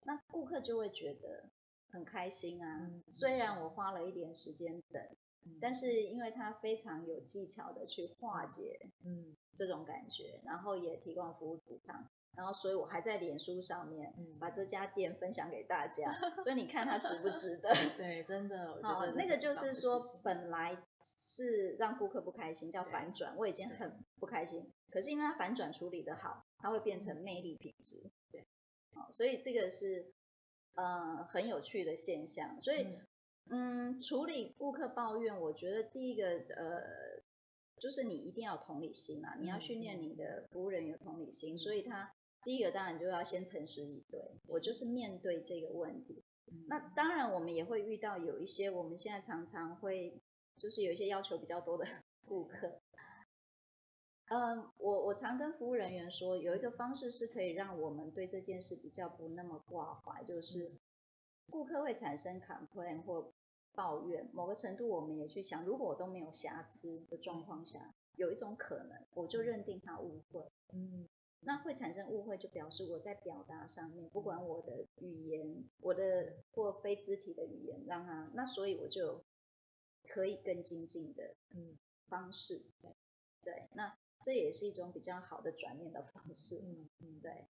[0.08, 1.50] 那顾客就会觉得
[1.92, 2.80] 很开心啊。
[2.80, 5.04] 嗯、虽然我花了一点时间等，
[5.46, 17.74] 嗯，但是因为他非常有技巧的去化解，嗯，这种感觉，然后也提供服务补偿，然后所以我还在脸书上面把这家店分享给大家， 嗯、所以你看它值不值得？
[17.98, 20.82] 对，真的，我觉得那个就是说本来
[21.20, 28.48] 是让顾客不开心，叫反转，我已经很不开心，可是因为他反转处理的好，他会变成魅力品质，对，好，
[29.10, 30.14] 所以这个是。
[30.80, 32.86] 呃，很有趣的现象，所以，
[33.46, 37.24] 嗯，嗯，处理顾客抱怨，我觉得第一个，呃，
[37.80, 46.24] 就是你一定要有同理心嘛，你要训练你的服务人员同理心，嗯，所以他第一个当然就要先诚实以对，我就是面对这个问题。
[46.52, 50.22] 嗯，那当然，我们也会遇到有一些我们现在常常会，
[50.60, 51.88] 就是有一些要求比较多的
[52.24, 52.80] 顾客。
[54.30, 60.80] 嗯，我我常跟服务人员说，有一个方式是可以让我们对这件事比较不那么挂怀，就是
[61.50, 63.32] 顾客会产生 complain 或
[63.72, 71.08] 抱怨，某个程度我们也去想，如果我都没有瑕疵的状况下，有一种可能，我就认定他误会，嗯，
[71.40, 79.24] 那会产生误会就表示我在表达上面，不管我的语言，我的或非肢体的语言让他，那所以我就
[80.10, 81.78] 可以更精进的嗯。
[82.10, 82.92] 方式，对。
[83.42, 83.98] 对，那。
[84.28, 87.48] 这也是一种比较好的转念的方式，嗯嗯，对。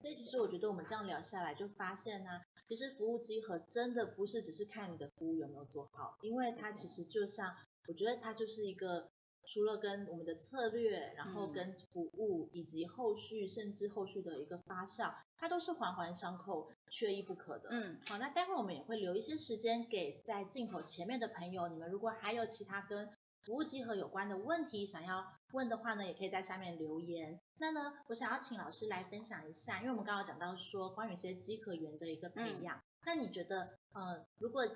[0.00, 7.54] 所以其实我觉得我们这样聊下来，就发现呢、啊，其实服务集合真的不是只是看你的服务有没有做好，因为它其实就像，
[7.86, 9.12] 我觉得它就是一个
[9.46, 17.68] 除了跟我们的策略，然后跟服务以及后续甚至后续的一个发酵，它都是环环相扣、缺一不可的。
[17.70, 23.08] 嗯，好，那待会我们也会留一些时间给在镜头前面的朋友，你们如果还有其他跟
[23.44, 27.40] 服务集合有关的问题想要问的话呢，也可以在下面留言。
[27.58, 32.78] 那呢，我想要请老师来分享一下，因为我们刚刚讲到说关于一些稽核员的一个培养。
[32.78, 34.66] 嗯、那你觉得，呃，如果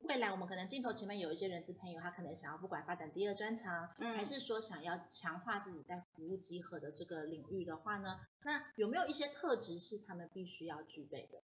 [0.00, 11.42] 未来我们可能镜头前面有一些人资朋友，他可能想要不管发展第二专长，嗯、还是说想要强化自己在服务集合的这个领域的话呢，那有没有一些特质是他们必须要具备的？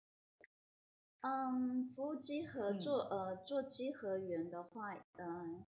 [1.22, 5.66] 嗯，服务集合做、嗯、呃做集合员的话，嗯、呃。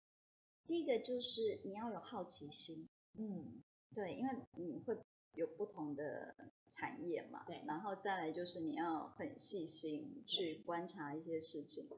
[0.67, 3.63] 第一个就是你要有好奇心，嗯，
[3.93, 4.97] 对，因为你会
[5.35, 6.35] 有不同的
[6.69, 11.89] 产业嘛，对，然后再来就是你要很细心去观察一些事情，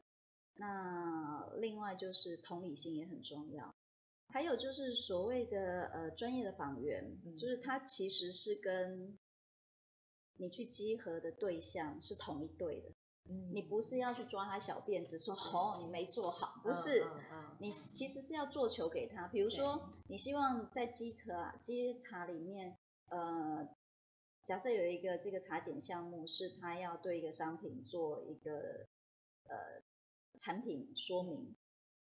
[0.54, 3.74] 那另外就是同理心也很重要，
[4.28, 9.18] 还有就是所谓的呃专业的访员，嗯，就是他其实是跟
[10.38, 12.90] 你去集合的对象是同一对的。
[13.52, 17.04] 你不是要去抓他小辫子说哦，你没做好，不是，
[17.58, 19.28] 你其实是要做球给他。
[19.28, 22.76] 比如说，你希望在稽查啊稽查里面，
[23.08, 23.68] 呃，
[24.44, 28.86] 假设有一个这个查检项目是他要对一个商品做一个
[29.44, 29.82] 呃
[30.38, 31.54] 产品说明。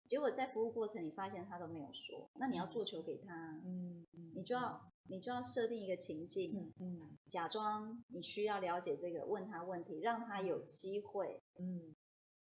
[0.06, 11.94] 结果在服务过程，你发现他都没有说，那你要做球给他，嗯，你就要你就要设定一个情境，嗯，假装你需要了解这个，问他问题，让他有机会，嗯，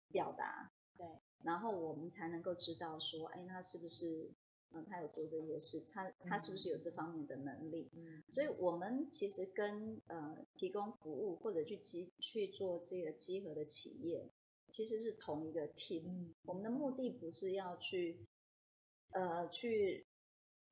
[0.09, 1.05] 表达，对，
[1.43, 4.31] 然后我们才能够知道说，哎，他是不是，
[4.71, 14.29] 嗯，他有做这些事，他他是不是有这方面的能力，嗯，所以我们其实跟呃提供服务或者去集去做这个集合的企业。
[14.69, 18.27] 其实是同一个 team，嗯，我们的目的不是要去，
[19.11, 20.06] 呃，去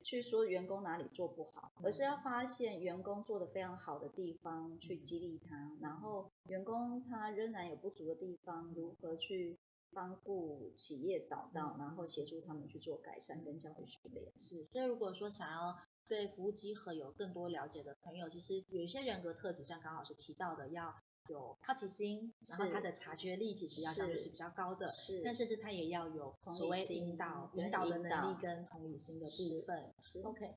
[0.05, 9.57] 去说员工哪里做不好，而是要发现员工做得非常好的地方，去激励他，然后员工他仍然有不足的地方，如何去
[9.91, 14.31] 帮助企业找到，然后协助他们去做改善跟教育训练。
[14.37, 15.75] 是，所以如果说想要
[16.07, 20.95] 对服务集合有更多了解的朋友，其实有一些人格特质，像刚刚老师提到的，要。
[21.28, 29.93] 有好奇心，然后他的察觉力其实要相对是比较高的，是，但甚至他也要有所谓引导、引导的能力跟同理心的部分。
[30.23, 30.55] OK，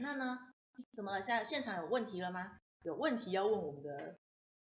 [0.00, 0.38] 那呢？
[0.94, 1.20] 怎么了？
[1.20, 2.58] 现在现场有问题了吗？
[2.82, 4.16] 有问题要问我们的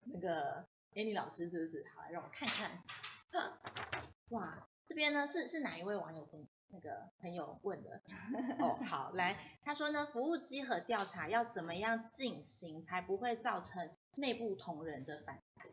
[0.05, 1.85] 那个 Annie 老师是不是？
[1.95, 2.83] 好，来让我看看。
[4.29, 8.01] 哇，这边呢是是哪一位网友跟那个朋友问的？
[8.59, 15.69] 哦，好，来，他说呢，服务稽核调查要怎么样进行才不会造成内部同仁的反馈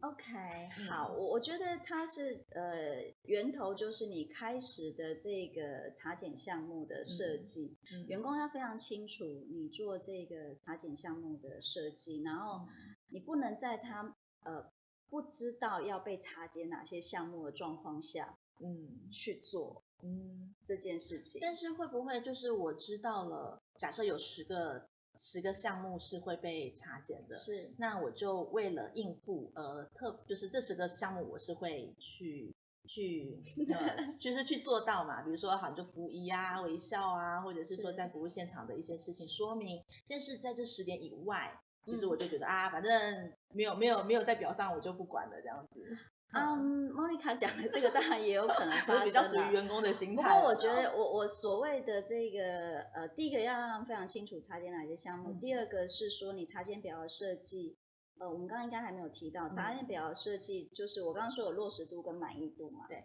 [0.00, 12.66] ？OK，好，我我觉得它是呃源头就是你开始的这个查检项目的设计，嗯嗯、员工要非常清楚你做这个查检项目的设计，然后
[13.08, 14.70] 你不能在他呃
[15.08, 21.40] 不知道要被查检哪些项目的状况下，嗯，去做嗯这件事情。
[21.40, 24.88] 但是会不会就是我知道了，假设有十个。
[25.18, 32.54] 十个项目是会被查检的，是，那我就为了应付，呃，特就是这十个项目我是会去
[32.88, 33.42] 去，
[33.72, 35.22] 呃、 就是去做到嘛。
[35.22, 39.84] 比如说，好，就服仪啊、微笑啊，或者是说在服务现场的一些事情说明。
[40.08, 45.98] 但是在这十点以外，其实我就觉得、嗯、啊，反正没有没有没有在表上，我就不管了这样子。
[46.34, 50.22] 嗯，莫妮卡讲的这个当然也有可能发生， 比较属于员工的心态。
[50.22, 57.76] 不过我觉得我我所谓的这个呃，第一个要让非常清楚插件哪些项目，嗯、第二个是说你插件表的设计，
[58.18, 62.86] 呃，我们刚刚应该还没有提到，插件表的设计就是我刚刚说有落实度跟满意度嘛。
[62.88, 63.04] 对。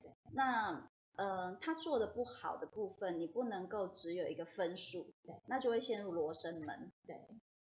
[0.00, 0.12] 对。
[0.32, 6.92] 那呃，他做的不好的部分，你不能够只有一个分数，对，那就会陷入罗生门。
[7.06, 7.16] 对。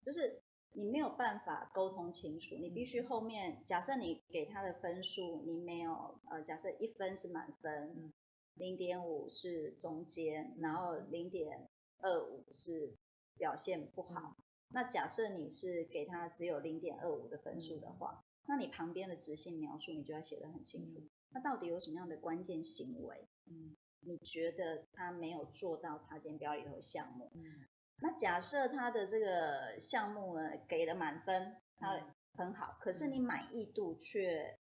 [0.04, 0.42] 就是。
[0.76, 8.12] 你没有办法沟通清楚，你必须后面假设你给他的分数，你没有呃，假设一分是满分，
[8.54, 11.68] 零点五是中间，然后零点
[11.98, 12.96] 二五是
[13.38, 14.36] 表现不好。
[14.68, 21.00] 那假设你是给他只有零点二五的分数的话，那你旁边的执行描述你就要写得很清楚。
[21.30, 23.28] 那到底有什么样的关键行为？
[23.46, 27.30] 嗯，你觉得他没有做到查检表里头项目？
[27.34, 27.64] 嗯。
[27.98, 31.88] 那假设他的这个项目呢，给了满分，他
[32.34, 34.58] 很好，可是你满意度却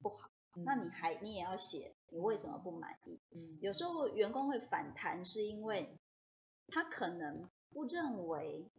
[0.00, 0.30] 不好，
[0.64, 3.20] 那你还你也要写你为什么不满意。
[3.60, 5.98] 有时候员工会反弹，是因为
[6.68, 8.70] 他可能不认为，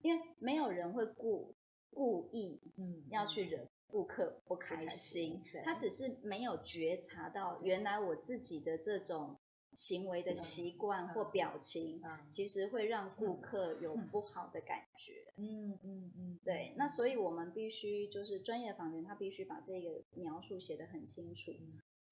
[0.00, 1.54] 因为没有人会故
[1.90, 2.60] 故意
[3.10, 3.66] 要去惹。
[3.90, 9.38] 顾客不开心，他只是没有觉察到原来我自己的这种。
[9.74, 15.32] 行为的习惯或表情，其实会让顾客有不好的感觉。
[15.36, 16.74] 嗯嗯嗯，对。
[16.76, 21.52] 那所以我们必须就是专业访员，他必须把这个描述写得很清楚。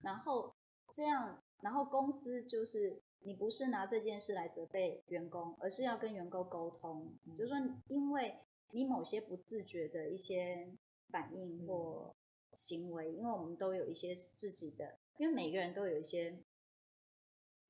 [0.00, 0.54] 然后
[0.92, 7.56] 这样，然后公司就是你不是拿这件事来责备员工，而是要跟员工沟通，就是说
[7.88, 8.36] 因为
[8.70, 10.72] 你某些不自觉的一些
[11.10, 12.14] 反应或
[12.52, 16.38] 行为，因为我们都有一些自己的，因为每个人都有一些。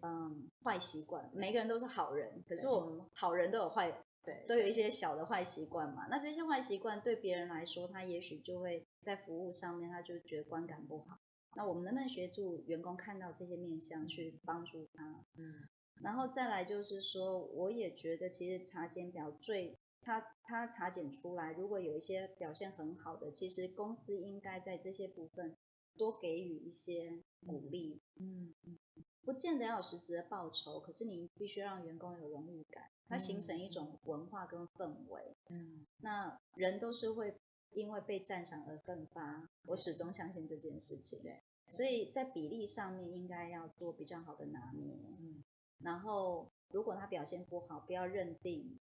[0.03, 6.07] 嗯，坏习惯，每个人都是好人，可是我们好人都有坏，对，都有一些小的坏习惯嘛。
[6.11, 11.19] 那这些坏习惯对别人来说，他也许就会在服务上面，他就觉得观感不好。
[11.55, 15.25] 那我们能不能协助员工看到这些面相，去帮助他？
[15.39, 15.67] 嗯，
[16.03, 25.57] 然后再来就是说，我也觉得其实查检表最，他他查检出来，如果有一些表现很好的，其实公司应该在这些部分
[25.97, 28.03] 多给予一些鼓励。
[28.21, 28.79] 嗯嗯。
[29.27, 35.37] 不见得要有实质的报酬，可是你必须让员工有荣誉感，它形成一种文化跟氛围。
[35.49, 37.37] 嗯，那人都是会
[37.73, 41.21] 因为被赞赏而奋发，我始终相信这件事情。
[41.25, 44.95] 对，所以在比例上面应该要做比较好的拿捏。
[45.19, 45.43] 嗯，
[45.81, 48.79] 然后如果他表现不好，不要认定，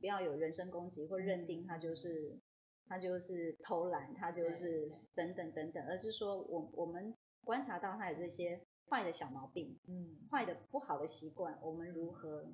[0.00, 2.40] 不要有人身攻击或认定他就是
[2.86, 7.14] 他就是偷懒，他就是等等等等，而是说我我们
[7.44, 8.58] 观察到他有这些。
[8.92, 12.44] 坏的小毛病，嗯，坏的不好的习惯，我们如何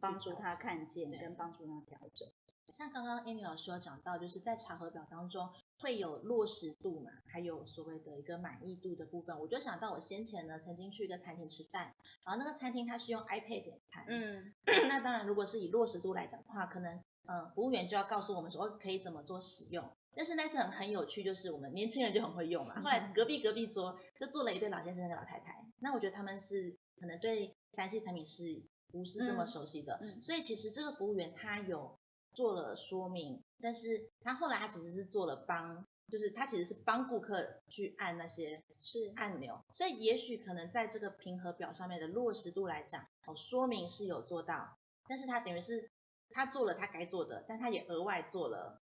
[0.00, 2.28] 帮助他看见，跟帮助他调整？
[2.66, 5.48] 像刚刚 Annie 老师有讲到，就是在查核表当中
[5.78, 9.38] 会有落实度嘛，还有所谓的一个满意度的部分。
[9.38, 11.94] 我就想到我先前呢曾经去一个餐厅吃饭，
[12.24, 14.52] 然后那个餐厅它是用 iPad 点餐，嗯，
[14.88, 19.88] 那当然如果是以落实度来讲的话，可能嗯服务员就要告诉我们说可以怎么做使用。
[20.14, 22.80] 但是那次很很有趣，就是我们年轻人就很会用嘛。
[22.82, 30.10] 后来隔壁隔壁桌就坐了一对老先生跟老太太，那我觉得他们是可能对三 C 产品是不是这么熟悉的，嗯。
[30.10, 31.98] 嗯、所以其实这个服务员他有
[32.34, 39.12] 做了说明，但是他后来他其实是做了帮，就是他其实是帮顾客去按那些是。
[39.16, 44.76] 按钮，所以也许可能在这个评核表上面的落实度来讲，哦，说明是有做到，
[45.08, 45.90] 但是他等于是
[46.30, 48.81] 他做了他该做的，但他也额外做了。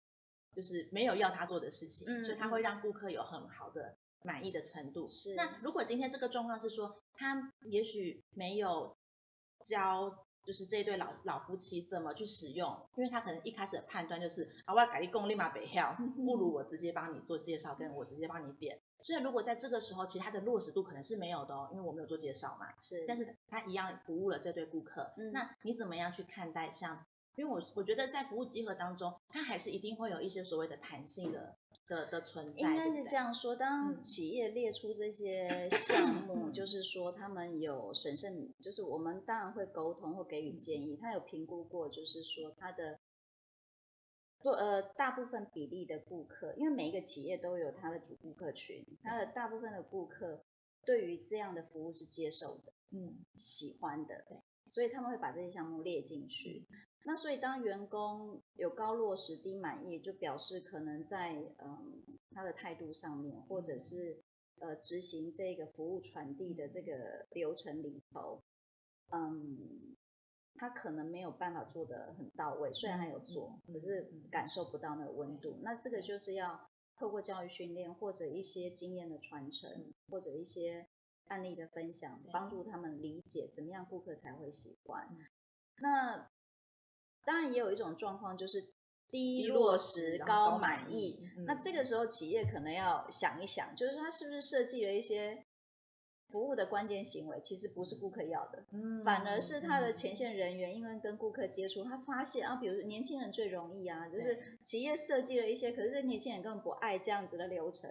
[0.56, 3.94] 就是没有要他做的事情，嗯、所以他会让顾客有很好的
[4.24, 5.06] 满意的程度。
[5.06, 5.34] 是。
[5.34, 8.96] 那如果今天这个状况是说，他也许没有
[9.62, 18.80] 教，就是这对老老夫妻怎么去使用，因为他可能一开始的判断就是，啊，我要改立功立马北跳， 不如我直接帮你做介绍，跟我直接帮你点。
[19.02, 22.72] 所以如果在这个时候，其实他的落实度可能是没有的哦，因为我没有做介绍嘛。
[22.80, 23.04] 是。
[23.06, 25.12] 但是他一样服务了这对顾客。
[25.18, 25.32] 嗯。
[25.32, 27.04] 那你怎么样去看待像？
[27.36, 31.54] 因为我我觉得在服务集合当中，它还是一定会有一些所谓的弹性的
[31.86, 32.60] 的的存在。
[32.60, 40.96] 应该是这样说，当企业列出这些项目，嗯、 就是说他们有审慎，就是我们当然会沟通或给予建议。
[40.96, 42.98] 他有评估过，就是说他的
[44.40, 50.42] 做呃大部分比例的顾客，因为每一个企业都有他的主顾客群，他的大部分的顾客
[50.86, 56.64] 对于这样的服务是接受的，嗯，喜欢的，对，所以他们会把这些项目列进去。
[57.08, 62.02] 那所以当员工有高落实低满意，就表示可能在嗯
[62.32, 64.24] 他的态度上面，或者是
[64.58, 68.42] 呃执行这个服务传递的这个流程里头，
[69.12, 69.96] 嗯，
[70.56, 75.60] 他可能没有办法做得很到位，虽然他有做，可是感受不到那个温度。
[75.62, 80.88] 那这个就是要透过教育训练或者一些经验的传承，或者一些
[81.28, 85.08] 案例的分享，帮助他们理解怎么样顾客才会喜欢。
[85.78, 86.28] 那
[87.26, 88.72] 当然也有一种状况就是。
[89.08, 95.44] 低落实高满意，那这个时候企业可能要想一想，就是他是不是设计了一些
[96.28, 107.88] 服务的关键行为，其实不是顾客要的，嗯反而是他的前线人员因为跟顾客接触，他发现啊，比如说年轻人最容易啊，就是企业设计了一些，可是这年轻人根本不爱这样子的流程，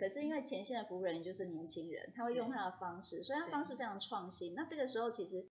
[0.00, 5.48] 可是因为前线的服务人员就是年轻人，他会用他的方式，所以他方式非常创新，那这个时候其实。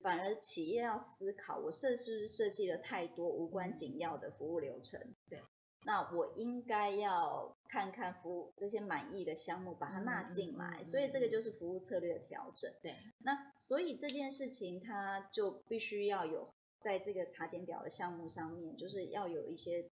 [0.00, 5.00] 反而企业要思考，我设是不是设计了太多无关紧要的服务流程？
[5.28, 5.42] 对，
[5.84, 10.84] 那我应该要看看服务这些满意的项目，把它纳进来。
[10.84, 12.70] 所以这个就是服务策略的调整。
[12.82, 19.90] 对，那所以这件事情它就必须要有在这个查检表的项目上面，就是要有一些。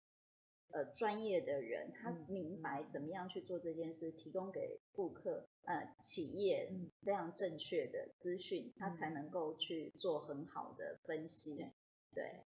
[0.72, 6.70] 呃，专业的人他明白怎么样去做这件事，提供给顾客呃企业
[7.02, 11.56] 非常正确的资讯，他才能够去做很好的分析。
[12.14, 12.44] 对，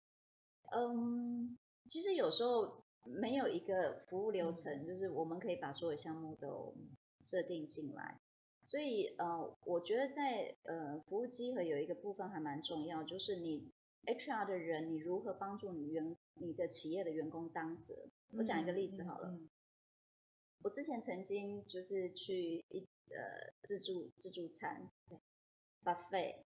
[0.72, 1.58] 嗯，
[1.88, 6.74] 其实有时候没有一个服务流程，就是我们可以把所有项目都
[7.24, 8.20] 设定进来。
[8.64, 13.72] 所以呃，我觉得在呃服务集合有一个部分还蛮重要，就是你
[14.06, 18.10] HR 的人，你如何帮助你员你的企业的员工当责？
[18.34, 19.30] 我讲一个例子好了。
[19.30, 19.50] 嗯嗯嗯、
[20.64, 24.90] 我之前曾经就是去一呃自助自助餐
[25.84, 26.44] ，buffet，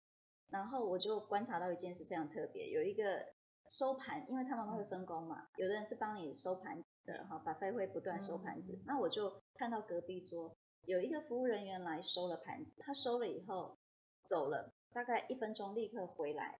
[0.49, 3.34] 然后我就观察到一件事非常特别，有一个
[3.70, 13.78] 收盘，因为他们会分工嘛，有的人是帮你收盘的哈，buffet 会不断收盘子，那我就看到隔壁桌有一个服务人员来收了盘子，他收了以后
[14.26, 16.60] 走了，大概一分钟立刻回来，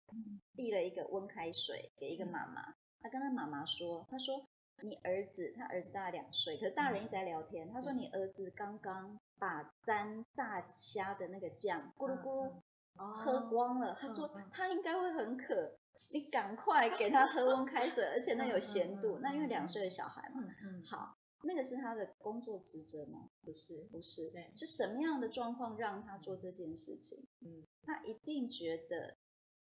[0.56, 2.74] 递了一个温开水给一个妈妈。
[3.02, 4.48] 他跟他妈妈说，他说
[4.82, 7.70] 你儿子，他儿子大概两岁，可是大人一直在聊天。
[7.72, 12.52] 他说你儿子刚刚把沾大虾的那个酱咕噜咕噜
[12.96, 13.98] 喝光了。
[14.00, 15.78] 他说他应该会很渴，
[16.12, 19.20] 你赶快给他喝温开水，而且那有咸度。
[19.22, 20.42] 那因为两岁的小孩嘛，
[20.90, 23.30] 好，那个是他的工作职责吗？
[23.44, 27.28] 不是，不是，对，是什么样的状况让他做这件事情？
[27.42, 29.18] 嗯，他一定觉得。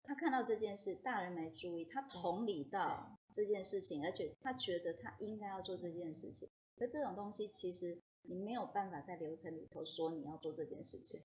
[0.09, 6.49] 他看到这件事，大人没注意，他同理到这件事情，而且他觉得他应该要做这件事情。
[6.77, 11.21] 那这种东西其实你没有办法在流程里头说你要做这件事情，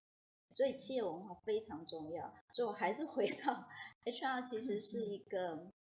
[0.52, 2.34] 所以企业文化非常重要。
[2.54, 3.68] 所以我还是回到
[4.04, 5.72] HR，其实是一个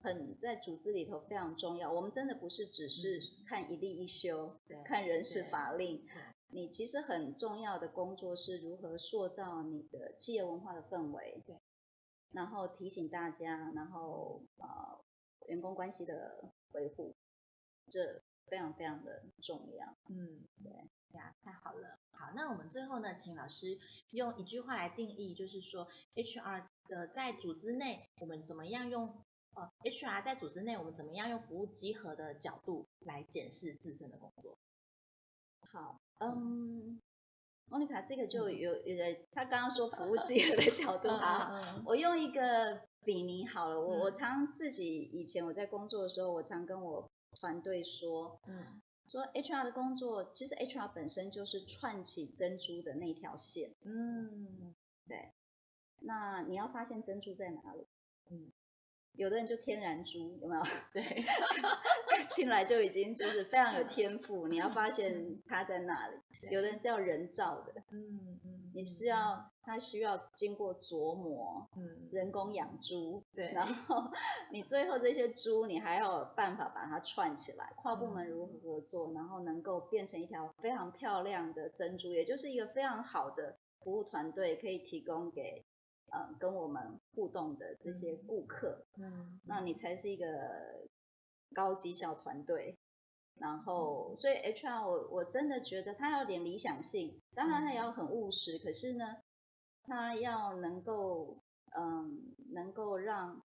[0.00, 1.92] 很在组织里头非常重要。
[1.92, 6.06] 我们真的不是只是看一例一休，看人事法令，
[6.48, 11.42] 你其实很重要的工作是如何塑造你的企业文化的氛围。
[11.46, 11.56] 对
[12.30, 15.02] 然后提醒大家，然后呃，
[15.46, 17.16] 员工关系的维护，
[17.90, 19.96] 这非常非常的重要。
[20.10, 20.70] 嗯，对，
[21.10, 21.98] 对啊，太好了。
[22.10, 23.78] 好，那我们最后呢，请老师
[24.10, 29.24] 用一句话来定义，就是说 HR 的在组织内，我们怎么样用
[29.58, 34.56] 呃 HR 在组织内，我们怎么样用服务集合的角度来检视自身的工作？
[35.60, 37.00] 好，嗯。
[37.70, 43.78] 莫妮卡，这个就有有的，他刚刚说服务集合的角度啊，我用一个比拟好了。
[43.78, 54.74] 我我常自己以前我在工作的时候，我常跟我团队说，嗯，说 HR 的工作其实 HR 本身就是串起珍珠的那条线，嗯，
[55.06, 55.32] 对。
[56.00, 57.86] 那你要发现珍珠在哪里？
[58.30, 58.50] 嗯，
[59.18, 60.62] 有的人就天然猪，有没有？
[60.94, 61.02] 对，
[62.30, 66.14] 进来就已经就是非常有天赋，你要发现它在哪里。
[66.52, 74.04] 有的人是要人造的，嗯嗯，你是要他需要经过琢磨，嗯，人工养猪，对，然后
[74.52, 85.64] 你最后这些猪你还要有办法把它串起来，跨部门如何合作，然后能够变成一条非常漂亮的珍珠，也就是一个非常好的服务团队可以提供给，
[86.10, 90.86] 呃，跟我们互动的这些顾客，嗯，那你才是一个
[91.54, 92.76] 高绩效团队。
[93.40, 99.16] 然后，所以 HR 我我真的觉得他要点理想性，当然他也要很务实，可是呢，
[99.84, 101.38] 他要能够，
[101.76, 103.40] 嗯，能够让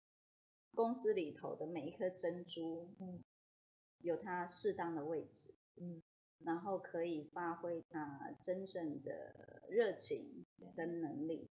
[0.76, 3.20] 公司里头的每一颗珍珠，嗯，
[3.98, 6.00] 有它适当的位置，嗯，
[6.44, 10.46] 然后可以发挥它真正的热情
[10.76, 11.48] 跟能力。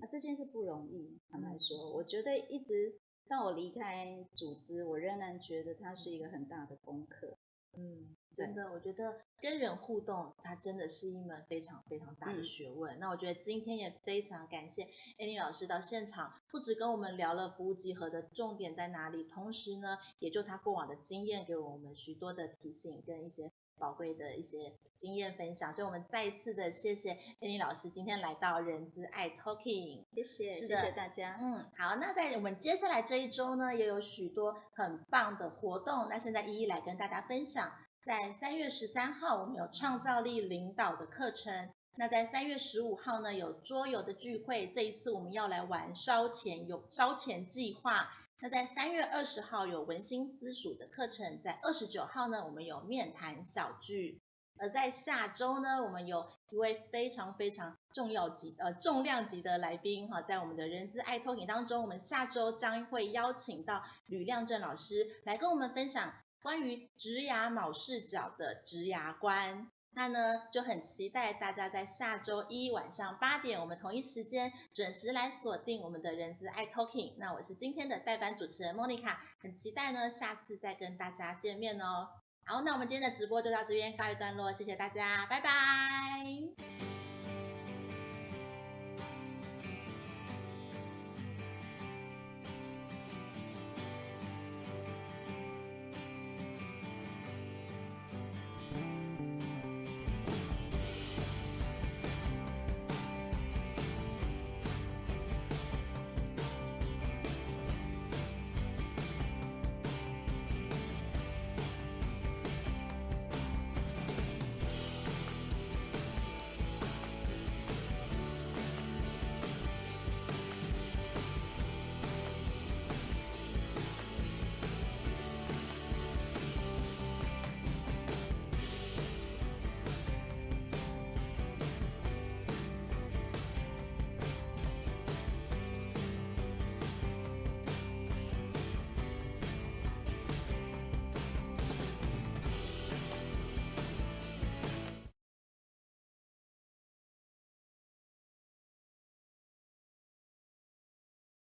[0.00, 2.98] 那这件事不容易，坦白说，我觉得一直
[3.28, 7.36] 到我离开组织，我仍然觉得它是一个很大的功课。
[7.76, 12.96] 嗯，真的，我觉得跟人互动，它真的是一门非常非常大的学问。
[12.96, 14.88] 嗯、那我觉得今天也非常感谢
[15.18, 25.74] Annie 老师到现场，不止跟我们聊了服务集合的重点在哪里，同时呢，也就他过往的经验给我们许多的提醒跟一些宝贵的一些经验分享。
[25.74, 31.36] 所以我们再一次的谢谢 Annie 老师今天来到人资爱 Talking，谢谢，谢谢大家。
[31.42, 37.72] 嗯，好，那在我们接下来这一周呢，也有许多很棒的活动，那现在一一来跟大家分享。
[38.04, 41.70] 在三月十三号，我们有创造力领导的课程。
[41.96, 44.68] 那在三月十五号呢，有桌游的聚会。
[44.68, 48.08] 这一次我们要来玩烧钱有烧钱计划。
[48.42, 51.42] 那在三月二十号有文心私塾的课程。
[51.42, 54.22] 在二十九号呢，我们有面谈小聚。
[54.58, 66.14] 而在下周呢，我们有一位非常非常重要级呃重量级的来宾哈，在我们的人资爱投影当中，我们下周将会邀请到吕亮正老师来跟我们分享。
[66.42, 77.14] 关于职涯脑视角的职涯观，那呢就很期待大家在下周一晚上八点，我们同一时间准时来锁定我们的人资爱 Talking。
[77.18, 82.08] 那我是今天的代班主持人 Monica，很期待呢下次再跟大家见面哦。
[82.44, 86.99] 好，那我们今天的直播就到这边告一段落，谢谢大家，拜拜。